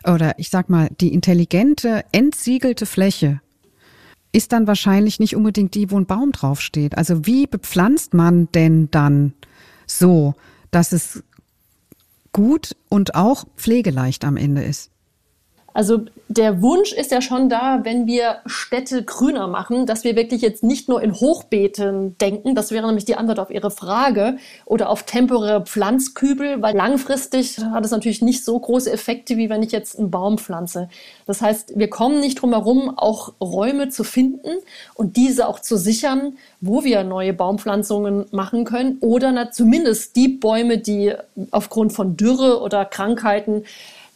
oder 0.07 0.39
ich 0.39 0.51
sag 0.51 0.69
mal, 0.69 0.89
die 1.01 1.13
intelligente, 1.13 2.05
entsiegelte 2.13 2.87
Fläche 2.87 3.41
ist 4.33 4.53
dann 4.53 4.67
wahrscheinlich 4.67 5.19
nicht 5.19 5.35
unbedingt 5.35 5.75
die, 5.75 5.91
wo 5.91 5.99
ein 5.99 6.07
Baum 6.07 6.33
draufsteht. 6.33 6.97
Also 6.99 7.27
wie 7.27 7.47
bepflanzt 7.47 8.13
man 8.13 8.51
denn 8.53 8.91
dann 8.91 9.33
so, 9.87 10.35
dass 10.71 10.93
es 10.93 11.23
gut 12.33 12.77
und 12.91 13.15
auch 13.15 13.47
pflegeleicht 13.57 14.25
am 14.25 14.37
Ende 14.37 14.63
ist? 14.63 14.91
Also 15.77 16.07
der 16.29 16.63
Wunsch 16.63 16.95
ist 16.95 17.11
ja 17.11 17.21
schon 17.21 17.51
da, 17.51 17.81
wenn 17.83 18.07
wir 18.07 18.39
Städte 18.47 19.05
grüner 19.05 19.47
machen, 19.47 19.85
dass 19.85 20.05
wir 20.05 20.17
wirklich 20.17 20.41
jetzt 20.41 20.65
nicht 20.65 20.89
nur 20.89 21.03
in 21.03 21.13
Hochbeeten 21.13 22.17
denken, 22.17 22.55
das 22.55 22.71
wäre 22.71 22.87
nämlich 22.87 23.05
die 23.05 23.17
Antwort 23.17 23.39
auf 23.39 23.51
Ihre 23.51 23.71
Frage, 23.71 24.39
oder 24.65 24.89
auf 24.89 25.03
temporäre 25.03 25.67
Pflanzkübel, 25.67 26.63
weil 26.63 26.75
langfristig 26.75 27.59
hat 27.59 27.85
es 27.85 27.91
natürlich 27.91 28.23
nicht 28.23 28.43
so 28.43 28.59
große 28.59 28.91
Effekte, 28.91 29.37
wie 29.37 29.51
wenn 29.51 29.63
ich 29.63 29.71
jetzt 29.71 29.99
einen 29.99 30.11
Baum 30.11 30.39
pflanze. 30.39 30.89
Das 31.27 31.43
heißt, 31.43 31.79
wir 31.79 31.91
kommen 31.91 32.21
nicht 32.21 32.41
drum 32.41 32.53
herum, 32.53 32.97
auch 32.97 33.35
Räume 33.39 33.91
zu 33.91 34.03
finden 34.03 34.49
und 34.95 35.19
diese 35.19 35.47
auch 35.47 35.61
zu 35.61 35.77
sichern, 35.77 36.39
wo 36.63 36.85
wir 36.85 37.05
neue 37.05 37.35
Baumpflanzungen 37.35 38.25
machen 38.31 38.65
können. 38.65 38.97
Oder 39.01 39.51
zumindest 39.51 40.17
die 40.17 40.29
Bäume, 40.29 40.79
die 40.79 41.13
aufgrund 41.51 41.93
von 41.93 42.17
Dürre 42.17 42.63
oder 42.63 42.87
Krankheiten 42.87 43.65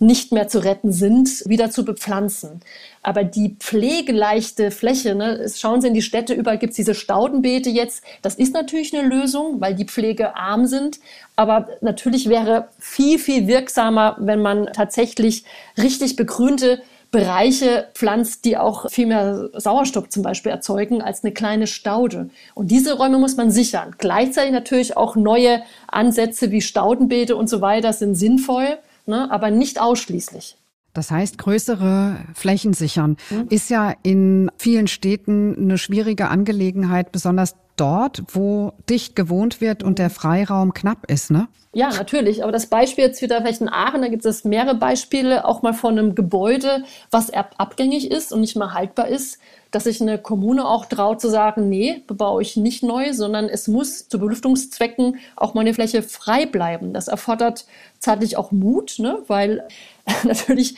nicht 0.01 0.33
mehr 0.33 0.49
zu 0.49 0.65
retten 0.65 0.93
sind, 0.93 1.29
wieder 1.47 1.71
zu 1.71 1.85
bepflanzen. 1.85 2.63
Aber 3.03 3.23
die 3.23 3.57
pflegeleichte 3.59 4.71
Fläche, 4.71 5.15
ne, 5.15 5.47
schauen 5.55 5.83
Sie 5.83 5.89
in 5.89 5.95
die 5.95 6.03
Städte, 6.03 6.33
überall 6.33 6.59
gibt 6.59 6.71
es 6.71 6.77
diese 6.77 6.95
Staudenbeete 6.95 7.69
jetzt. 7.69 8.03
Das 8.23 8.35
ist 8.35 8.55
natürlich 8.55 8.97
eine 8.97 9.07
Lösung, 9.07 9.61
weil 9.61 9.75
die 9.75 9.85
pflegearm 9.85 10.67
sind. 10.67 11.01
Aber 11.37 11.69
natürlich 11.83 12.31
wäre 12.31 12.69
viel, 12.79 13.19
viel 13.19 13.47
wirksamer, 13.47 14.17
wenn 14.19 14.41
man 14.41 14.73
tatsächlich 14.73 15.45
richtig 15.77 16.17
begrünte 16.17 16.81
Bereiche 17.11 17.89
pflanzt, 17.95 18.47
die 18.47 18.57
auch 18.57 18.91
viel 18.91 19.07
mehr 19.07 19.51
Sauerstoff 19.53 20.09
zum 20.09 20.23
Beispiel 20.23 20.53
erzeugen 20.53 21.03
als 21.03 21.25
eine 21.25 21.35
kleine 21.35 21.67
Staude. 21.67 22.31
Und 22.55 22.71
diese 22.71 22.97
Räume 22.97 23.19
muss 23.19 23.37
man 23.37 23.51
sichern. 23.51 23.97
Gleichzeitig 23.99 24.53
natürlich 24.53 24.97
auch 24.97 25.15
neue 25.17 25.63
Ansätze 25.89 26.51
wie 26.53 26.63
Staudenbeete 26.63 27.37
und 27.37 27.51
so 27.51 27.61
weiter 27.61 27.93
sind 27.93 28.15
sinnvoll 28.15 28.79
ne? 29.11 29.31
aber 29.31 29.51
nicht 29.51 29.81
ausschließlich. 29.81 30.57
Das 30.93 31.11
heißt, 31.11 31.39
größere 31.39 32.17
Flächen 32.35 32.73
sichern 32.73 33.17
mhm. 33.31 33.47
ist 33.49 33.71
ja 33.71 33.95
in 34.03 34.51
vielen 34.57 34.89
Städten 34.89 35.55
eine 35.57 35.79
schwierige 35.79 36.29
Angelegenheit, 36.29 37.13
besonders 37.13 37.55
dort, 37.81 38.23
wo 38.33 38.73
dicht 38.89 39.17
gewohnt 39.17 39.61
wird 39.61 39.83
und 39.83 39.99
der 39.99 40.11
Freiraum 40.11 40.75
knapp 40.75 41.11
ist, 41.11 41.31
ne? 41.31 41.49
Ja, 41.73 41.91
natürlich. 41.91 42.43
Aber 42.43 42.51
das 42.51 42.67
Beispiel 42.67 43.05
jetzt 43.05 43.23
wieder 43.23 43.41
vielleicht 43.41 43.61
in 43.61 43.69
Aachen, 43.69 44.03
da 44.03 44.09
gibt 44.09 44.27
es 44.27 44.45
mehrere 44.45 44.75
Beispiele, 44.75 45.45
auch 45.45 45.63
mal 45.63 45.73
von 45.73 45.97
einem 45.97 46.17
Gebäude, 46.17 46.83
was 47.13 47.31
abgängig 47.31 48.11
ist 48.11 48.33
und 48.33 48.41
nicht 48.41 48.57
mehr 48.57 48.75
haltbar 48.75 49.07
ist, 49.07 49.39
dass 49.71 49.85
sich 49.85 50.01
eine 50.01 50.19
Kommune 50.19 50.67
auch 50.67 50.87
traut 50.87 51.21
zu 51.21 51.29
sagen, 51.31 51.69
nee, 51.69 52.03
bebaue 52.09 52.43
ich 52.43 52.57
nicht 52.57 52.83
neu, 52.83 53.13
sondern 53.13 53.49
es 53.49 53.69
muss 53.69 54.09
zu 54.09 54.19
Belüftungszwecken 54.19 55.21
auch 55.37 55.55
mal 55.55 55.61
eine 55.61 55.75
Fläche 55.75 56.03
frei 56.03 56.45
bleiben. 56.45 56.93
Das 56.93 57.07
erfordert 57.07 57.67
zeitlich 58.01 58.37
auch 58.37 58.51
Mut, 58.51 58.97
ne? 58.99 59.19
weil 59.29 59.67
natürlich 60.25 60.75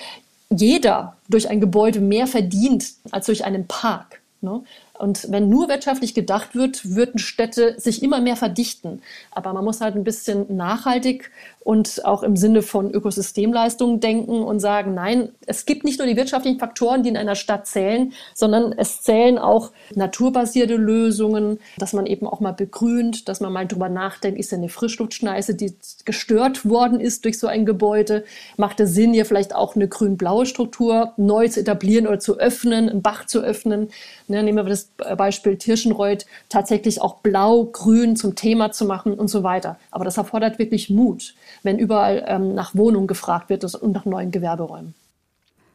jeder 0.50 1.16
durch 1.30 1.48
ein 1.48 1.62
Gebäude 1.62 2.00
mehr 2.00 2.26
verdient 2.26 2.84
als 3.10 3.26
durch 3.26 3.44
einen 3.46 3.66
Park. 3.66 4.20
Ne? 4.42 4.62
Und 5.02 5.32
wenn 5.32 5.48
nur 5.48 5.68
wirtschaftlich 5.68 6.14
gedacht 6.14 6.54
wird, 6.54 6.94
würden 6.94 7.18
Städte 7.18 7.74
sich 7.76 8.04
immer 8.04 8.20
mehr 8.20 8.36
verdichten. 8.36 9.02
Aber 9.32 9.52
man 9.52 9.64
muss 9.64 9.80
halt 9.80 9.96
ein 9.96 10.04
bisschen 10.04 10.56
nachhaltig 10.56 11.32
und 11.64 12.04
auch 12.04 12.22
im 12.22 12.36
Sinne 12.36 12.62
von 12.62 12.90
Ökosystemleistungen 12.92 13.98
denken 13.98 14.42
und 14.42 14.60
sagen, 14.60 14.94
nein, 14.94 15.30
es 15.46 15.66
gibt 15.66 15.82
nicht 15.82 15.98
nur 15.98 16.06
die 16.06 16.16
wirtschaftlichen 16.16 16.60
Faktoren, 16.60 17.02
die 17.02 17.08
in 17.08 17.16
einer 17.16 17.34
Stadt 17.34 17.66
zählen, 17.66 18.12
sondern 18.34 18.72
es 18.72 19.02
zählen 19.02 19.38
auch 19.38 19.72
naturbasierte 19.94 20.76
Lösungen, 20.76 21.58
dass 21.78 21.92
man 21.92 22.06
eben 22.06 22.28
auch 22.28 22.38
mal 22.38 22.52
begrünt, 22.52 23.28
dass 23.28 23.40
man 23.40 23.52
mal 23.52 23.66
drüber 23.66 23.88
nachdenkt, 23.88 24.38
ist 24.38 24.52
ja 24.52 24.58
eine 24.58 24.68
Frischluftschneise, 24.68 25.56
die 25.56 25.74
gestört 26.04 26.64
worden 26.64 27.00
ist 27.00 27.24
durch 27.24 27.40
so 27.40 27.48
ein 27.48 27.66
Gebäude, 27.66 28.24
macht 28.56 28.78
es 28.78 28.94
Sinn, 28.94 29.12
hier 29.14 29.26
vielleicht 29.26 29.52
auch 29.52 29.74
eine 29.74 29.88
grün-blaue 29.88 30.46
Struktur 30.46 31.12
neu 31.16 31.48
zu 31.48 31.60
etablieren 31.60 32.06
oder 32.06 32.20
zu 32.20 32.38
öffnen, 32.38 32.88
einen 32.88 33.02
Bach 33.02 33.26
zu 33.26 33.40
öffnen. 33.40 33.88
Ne, 34.28 34.42
nehmen 34.42 34.58
wir 34.58 34.70
das 34.70 34.91
Beispiel 35.16 35.56
Tirschenreuth, 35.56 36.26
tatsächlich 36.48 37.00
auch 37.00 37.16
blau-grün 37.16 38.16
zum 38.16 38.34
Thema 38.34 38.72
zu 38.72 38.84
machen 38.84 39.14
und 39.14 39.28
so 39.28 39.42
weiter. 39.42 39.78
Aber 39.90 40.04
das 40.04 40.16
erfordert 40.16 40.58
wirklich 40.58 40.90
Mut 40.90 41.34
wenn 41.62 41.78
überall 41.78 42.24
ähm, 42.26 42.54
nach 42.54 42.74
Wohnungen 42.74 43.06
gefragt 43.06 43.48
wird 43.48 43.64
und 43.74 43.92
nach 43.92 44.04
neuen 44.04 44.30
Gewerberäumen. 44.30 44.94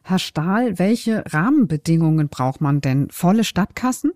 Herr 0.02 0.18
Stahl, 0.18 0.78
welche 0.78 1.24
Rahmenbedingungen 1.26 2.28
braucht 2.28 2.60
man 2.60 2.80
denn? 2.80 3.10
Volle 3.10 3.44
Stadtkassen? 3.44 4.12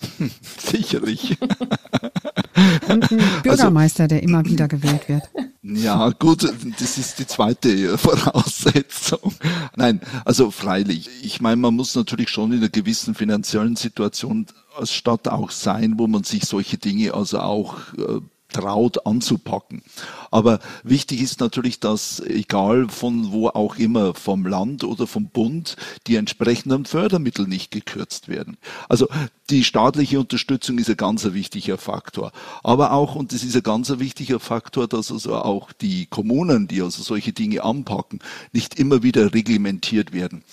Sicherlich. 0.58 1.36
Und 2.88 2.90
ein 3.10 3.20
also 3.20 3.42
Bürgermeister, 3.42 4.04
also, 4.04 4.14
der 4.14 4.22
immer 4.22 4.44
wieder 4.44 4.68
gewählt 4.68 5.08
wird. 5.08 5.22
Ja, 5.62 6.10
gut, 6.10 6.50
das 6.78 6.98
ist 6.98 7.18
die 7.18 7.26
zweite 7.26 7.98
Voraussetzung. 7.98 9.34
Nein, 9.76 10.00
also 10.24 10.50
freilich. 10.50 11.08
Ich 11.22 11.40
meine, 11.40 11.56
man 11.56 11.74
muss 11.74 11.94
natürlich 11.94 12.30
schon 12.30 12.52
in 12.52 12.58
einer 12.58 12.70
gewissen 12.70 13.14
finanziellen 13.14 13.76
Situation 13.76 14.46
als 14.76 14.92
Stadt 14.92 15.28
auch 15.28 15.50
sein, 15.50 15.98
wo 15.98 16.06
man 16.06 16.24
sich 16.24 16.44
solche 16.44 16.78
Dinge 16.78 17.12
also 17.12 17.40
auch 17.40 17.76
äh, 17.98 18.20
traut 18.52 19.06
anzupacken. 19.06 19.82
Aber 20.30 20.60
wichtig 20.82 21.20
ist 21.20 21.40
natürlich, 21.40 21.80
dass 21.80 22.20
egal 22.20 22.88
von 22.88 23.32
wo 23.32 23.48
auch 23.48 23.76
immer, 23.76 24.14
vom 24.14 24.46
Land 24.46 24.84
oder 24.84 25.06
vom 25.06 25.26
Bund, 25.28 25.76
die 26.06 26.16
entsprechenden 26.16 26.84
Fördermittel 26.84 27.46
nicht 27.46 27.70
gekürzt 27.70 28.28
werden. 28.28 28.56
Also 28.88 29.08
die 29.50 29.64
staatliche 29.64 30.20
Unterstützung 30.20 30.78
ist 30.78 30.90
ein 30.90 30.96
ganz 30.96 31.24
wichtiger 31.24 31.78
Faktor. 31.78 32.32
Aber 32.62 32.92
auch, 32.92 33.14
und 33.14 33.32
das 33.32 33.42
ist 33.42 33.56
ein 33.56 33.62
ganz 33.62 33.90
wichtiger 33.98 34.40
Faktor, 34.40 34.86
dass 34.86 35.10
also 35.10 35.36
auch 35.36 35.72
die 35.72 36.06
Kommunen, 36.06 36.68
die 36.68 36.82
also 36.82 37.02
solche 37.02 37.32
Dinge 37.32 37.62
anpacken, 37.64 38.20
nicht 38.52 38.78
immer 38.78 39.02
wieder 39.02 39.34
reglementiert 39.34 40.12
werden. 40.12 40.44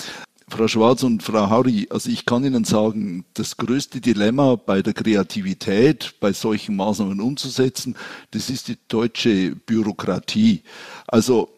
Frau 0.50 0.68
Schwarz 0.70 1.04
und 1.04 1.24
Frau 1.24 1.50
Hauri, 1.50 1.88
also 1.90 2.10
ich 2.10 2.26
kann 2.26 2.46
Ihnen 2.46 2.64
sagen, 2.64 3.26
das 3.34 3.58
größte 3.58 4.00
Dilemma 4.00 4.56
bei 4.56 4.82
der 4.82 4.94
Kreativität, 4.94 6.16
bei 6.22 6.32
solchen 6.32 6.78
Maßnahmen 6.78 7.20
umzusetzen, 7.20 7.98
das 8.32 8.50
ist 8.50 8.70
die 8.70 8.78
deutsche 8.88 9.56
Bürokratie. 9.56 10.64
Also 11.06 11.50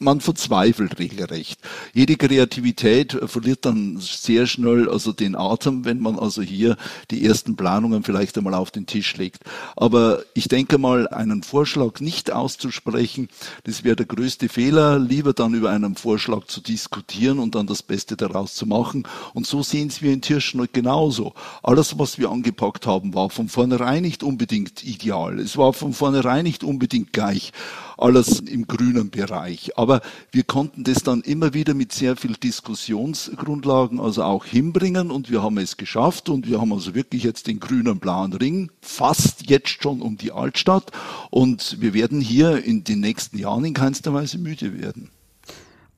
man 0.00 0.20
verzweifelt 0.20 0.98
regelrecht. 0.98 1.60
Jede 1.92 2.16
Kreativität 2.16 3.18
verliert 3.26 3.64
dann 3.64 3.98
sehr 4.00 4.46
schnell 4.46 4.88
also 4.88 5.12
den 5.12 5.36
Atem, 5.36 5.84
wenn 5.84 6.00
man 6.00 6.18
also 6.18 6.42
hier 6.42 6.76
die 7.10 7.24
ersten 7.24 7.56
Planungen 7.56 8.02
vielleicht 8.02 8.36
einmal 8.38 8.54
auf 8.54 8.70
den 8.70 8.86
Tisch 8.86 9.16
legt. 9.16 9.42
Aber 9.76 10.22
ich 10.34 10.48
denke 10.48 10.78
mal, 10.78 11.08
einen 11.08 11.42
Vorschlag 11.42 12.00
nicht 12.00 12.30
auszusprechen, 12.30 13.28
das 13.64 13.84
wäre 13.84 13.96
der 13.96 14.06
größte 14.06 14.48
Fehler. 14.48 14.98
Lieber 14.98 15.32
dann 15.32 15.54
über 15.54 15.70
einen 15.70 15.96
Vorschlag 15.96 16.46
zu 16.46 16.60
diskutieren 16.60 17.38
und 17.38 17.54
dann 17.54 17.66
das 17.66 17.82
Beste 17.82 18.16
daraus 18.16 18.54
zu 18.54 18.66
machen. 18.66 19.06
Und 19.34 19.46
so 19.46 19.62
sehen 19.62 19.88
es 19.88 20.02
wir 20.02 20.12
in 20.12 20.20
Tirschenreuth 20.20 20.72
genauso. 20.72 21.34
Alles, 21.62 21.98
was 21.98 22.18
wir 22.18 22.30
angepackt 22.30 22.86
haben, 22.86 23.14
war 23.14 23.30
von 23.30 23.48
vornherein 23.48 24.02
nicht 24.02 24.22
unbedingt 24.22 24.84
ideal. 24.84 25.38
Es 25.38 25.56
war 25.56 25.72
von 25.72 25.92
vornherein 25.92 26.44
nicht 26.44 26.64
unbedingt 26.64 27.12
gleich 27.12 27.52
alles 27.98 28.40
im 28.40 28.66
grünen 28.66 29.10
Bereich. 29.10 29.76
Aber 29.76 30.00
wir 30.30 30.44
konnten 30.44 30.84
das 30.84 31.02
dann 31.02 31.20
immer 31.22 31.54
wieder 31.54 31.74
mit 31.74 31.92
sehr 31.92 32.16
viel 32.16 32.34
Diskussionsgrundlagen 32.34 34.00
also 34.00 34.22
auch 34.22 34.44
hinbringen 34.44 35.10
und 35.10 35.30
wir 35.30 35.42
haben 35.42 35.58
es 35.58 35.76
geschafft 35.76 36.28
und 36.28 36.48
wir 36.48 36.60
haben 36.60 36.72
also 36.72 36.94
wirklich 36.94 37.24
jetzt 37.24 37.46
den 37.46 37.60
grünen 37.60 37.98
blauen 37.98 38.32
Ring 38.32 38.70
fast 38.80 39.50
jetzt 39.50 39.82
schon 39.82 40.02
um 40.02 40.16
die 40.16 40.32
Altstadt 40.32 40.92
und 41.30 41.80
wir 41.80 41.94
werden 41.94 42.20
hier 42.20 42.64
in 42.64 42.84
den 42.84 43.00
nächsten 43.00 43.38
Jahren 43.38 43.64
in 43.64 43.74
keinster 43.74 44.14
Weise 44.14 44.38
müde 44.38 44.80
werden. 44.80 45.10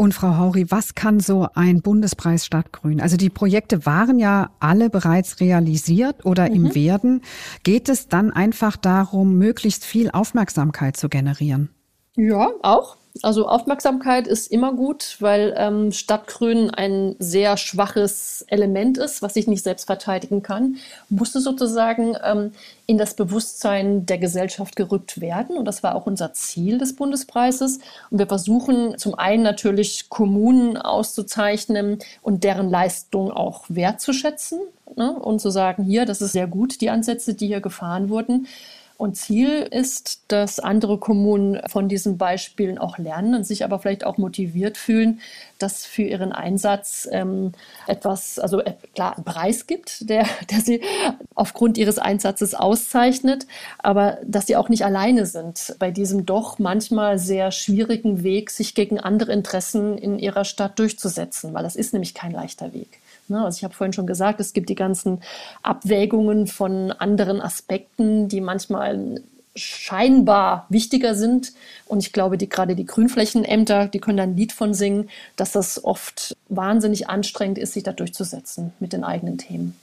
Und 0.01 0.15
Frau 0.15 0.39
Hauri, 0.39 0.71
was 0.71 0.95
kann 0.95 1.21
so 1.21 1.49
ein 1.55 1.83
Bundespreis 1.83 2.47
Stadtgrün? 2.47 3.03
Also 3.03 3.19
die 3.19 3.29
Projekte 3.29 3.85
waren 3.85 4.19
ja 4.19 4.49
alle 4.59 4.89
bereits 4.89 5.41
realisiert 5.41 6.25
oder 6.25 6.49
mhm. 6.49 6.55
im 6.55 6.75
Werden. 6.75 7.21
Geht 7.65 7.91
es 7.91 8.09
dann 8.09 8.31
einfach 8.31 8.79
darum, 8.79 9.37
möglichst 9.37 9.85
viel 9.85 10.11
Aufmerksamkeit 10.11 10.97
zu 10.97 11.11
generieren? 11.11 11.69
Ja, 12.17 12.51
auch. 12.63 12.97
Also 13.23 13.49
Aufmerksamkeit 13.49 14.29
ist 14.29 14.47
immer 14.53 14.73
gut, 14.73 15.17
weil 15.19 15.53
ähm, 15.57 15.91
Stadtgrün 15.91 16.71
ein 16.71 17.17
sehr 17.19 17.57
schwaches 17.57 18.45
Element 18.49 18.99
ist, 18.99 19.21
was 19.21 19.35
sich 19.35 19.49
nicht 19.49 19.65
selbst 19.65 19.87
verteidigen 19.87 20.43
kann, 20.43 20.77
musste 21.09 21.41
sozusagen 21.41 22.17
ähm, 22.23 22.53
in 22.87 22.99
das 22.99 23.15
Bewusstsein 23.15 24.07
der 24.07 24.19
Gesellschaft 24.19 24.77
gerückt 24.77 25.21
werden. 25.21 25.57
Und 25.57 25.65
das 25.65 25.83
war 25.83 25.97
auch 25.97 26.07
unser 26.07 26.33
Ziel 26.33 26.79
des 26.79 26.95
Bundespreises. 26.95 27.81
Und 28.11 28.19
wir 28.19 28.29
versuchen 28.29 28.97
zum 28.97 29.17
einen 29.17 29.43
natürlich 29.43 30.09
Kommunen 30.09 30.77
auszuzeichnen 30.77 31.99
und 32.23 32.45
deren 32.45 32.71
Leistung 32.71 33.33
auch 33.33 33.65
wertzuschätzen 33.69 34.61
ne? 34.97 35.13
und 35.13 35.41
zu 35.41 35.51
sagen, 35.51 35.83
hier, 35.83 36.07
das 36.07 36.23
ist 36.23 36.33
sehr 36.33 36.47
gut, 36.47 36.81
die 36.81 36.91
Ansätze, 36.91 37.35
die 37.35 37.49
hier 37.49 37.61
gefahren 37.61 38.09
wurden. 38.09 38.47
Und 39.01 39.17
Ziel 39.17 39.67
ist, 39.71 40.25
dass 40.29 40.61
andere 40.61 40.99
Kommunen 40.99 41.59
von 41.71 41.89
diesen 41.89 42.19
Beispielen 42.19 42.77
auch 42.77 42.99
lernen 42.99 43.35
und 43.35 43.45
sich 43.45 43.65
aber 43.65 43.79
vielleicht 43.79 44.05
auch 44.05 44.19
motiviert 44.19 44.77
fühlen, 44.77 45.21
dass 45.57 45.87
für 45.87 46.03
ihren 46.03 46.33
Einsatz 46.33 47.09
ähm, 47.11 47.53
etwas, 47.87 48.39
also 48.39 48.61
äh, 48.61 48.75
klar, 48.95 49.17
einen 49.17 49.25
Preis 49.25 49.67
gibt, 49.67 50.11
der, 50.11 50.27
der 50.51 50.61
sie 50.61 50.83
aufgrund 51.35 51.79
ihres 51.79 51.99
Einsatzes 51.99 52.55
auszeichnet, 52.55 53.47
aber 53.79 54.19
dass 54.23 54.49
sie 54.49 54.57
auch 54.57 54.69
nicht 54.69 54.85
alleine 54.85 55.25
sind 55.25 55.75
bei 55.79 55.91
diesem 55.91 56.27
doch 56.27 56.59
manchmal 56.59 57.19
sehr 57.19 57.53
schwierigen 57.53 58.23
Weg, 58.23 58.51
sich 58.51 58.75
gegen 58.75 59.01
andere 59.01 59.33
Interessen 59.33 59.97
in 59.97 60.19
ihrer 60.19 60.45
Stadt 60.45 60.79
durchzusetzen, 60.79 61.55
weil 61.55 61.63
das 61.63 61.75
ist 61.75 61.95
nämlich 61.95 62.13
kein 62.13 62.33
leichter 62.33 62.75
Weg. 62.75 63.01
Ne? 63.31 63.45
Also 63.45 63.59
ich 63.59 63.65
habe 63.65 63.75
vorhin 63.75 63.93
schon 63.93 64.07
gesagt, 64.07 64.41
es 64.41 64.53
gibt 64.53 64.69
die 64.69 64.75
ganzen 64.75 65.23
Abwägungen 65.63 66.47
von 66.47 66.93
anderen 66.93 67.41
Aspekten, 67.41 68.29
die 68.29 68.41
manchmal 68.41 69.23
scheinbar 69.57 70.67
wichtiger 70.69 71.15
sind. 71.15 71.53
Und 71.87 72.01
ich 72.01 72.13
glaube, 72.13 72.39
die, 72.39 72.49
gerade 72.49 72.77
die 72.77 72.87
Grünflächenämter, 72.87 73.89
die 73.89 73.99
können 73.99 74.17
da 74.19 74.23
ein 74.25 74.37
Lied 74.37 74.53
von 74.53 74.75
singen, 74.75 75.09
dass 75.37 75.53
das 75.53 75.83
oft 75.85 76.37
wahnsinnig 76.49 77.09
anstrengend 77.09 77.59
ist, 77.59 77.73
sich 77.73 77.83
da 77.83 77.93
durchzusetzen 77.93 78.73
mit 78.79 78.93
den 78.93 79.05
eigenen 79.05 79.39
Themen. 79.39 79.77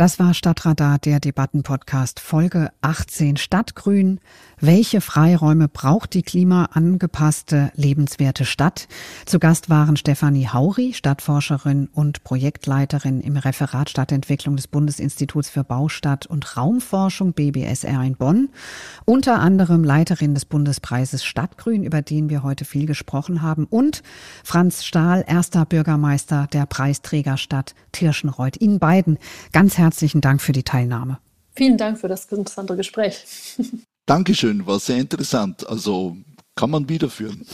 Das 0.00 0.18
war 0.18 0.32
Stadtradar, 0.32 0.98
der 0.98 1.20
Debattenpodcast 1.20 2.20
Folge 2.20 2.70
18 2.80 3.36
Stadtgrün. 3.36 4.18
Welche 4.58 5.02
Freiräume 5.02 5.68
braucht 5.68 6.14
die 6.14 6.22
klimaangepasste, 6.22 7.70
lebenswerte 7.74 8.46
Stadt? 8.46 8.88
Zu 9.26 9.38
Gast 9.38 9.68
waren 9.68 9.98
Stefanie 9.98 10.48
Hauri, 10.48 10.94
Stadtforscherin 10.94 11.90
und 11.92 12.24
Projektleiterin 12.24 13.20
im 13.20 13.36
Referat 13.36 13.90
Stadtentwicklung 13.90 14.56
des 14.56 14.68
Bundesinstituts 14.68 15.50
für 15.50 15.64
Baustadt 15.64 16.24
und 16.24 16.56
Raumforschung 16.56 17.34
BBSR 17.34 18.02
in 18.02 18.16
Bonn, 18.16 18.48
unter 19.04 19.38
anderem 19.38 19.84
Leiterin 19.84 20.32
des 20.32 20.46
Bundespreises 20.46 21.24
Stadtgrün, 21.24 21.84
über 21.84 22.00
den 22.00 22.30
wir 22.30 22.42
heute 22.42 22.64
viel 22.64 22.86
gesprochen 22.86 23.42
haben, 23.42 23.66
und 23.66 24.02
Franz 24.44 24.82
Stahl, 24.82 25.26
erster 25.26 25.66
Bürgermeister 25.66 26.46
der 26.50 26.64
Preisträgerstadt 26.64 27.74
Tirschenreuth. 27.92 28.58
Ihnen 28.62 28.78
beiden 28.78 29.18
ganz 29.52 29.76
herzlich 29.76 29.89
herzlichen 29.90 30.20
Dank 30.20 30.40
für 30.40 30.52
die 30.52 30.62
Teilnahme. 30.62 31.18
Vielen 31.56 31.76
Dank 31.76 31.98
für 31.98 32.06
das 32.06 32.26
interessante 32.26 32.76
Gespräch. 32.76 33.24
Dankeschön, 34.06 34.64
war 34.66 34.78
sehr 34.78 34.98
interessant. 34.98 35.68
Also 35.68 36.16
kann 36.54 36.70
man 36.70 36.88
wiederführen. 36.88 37.44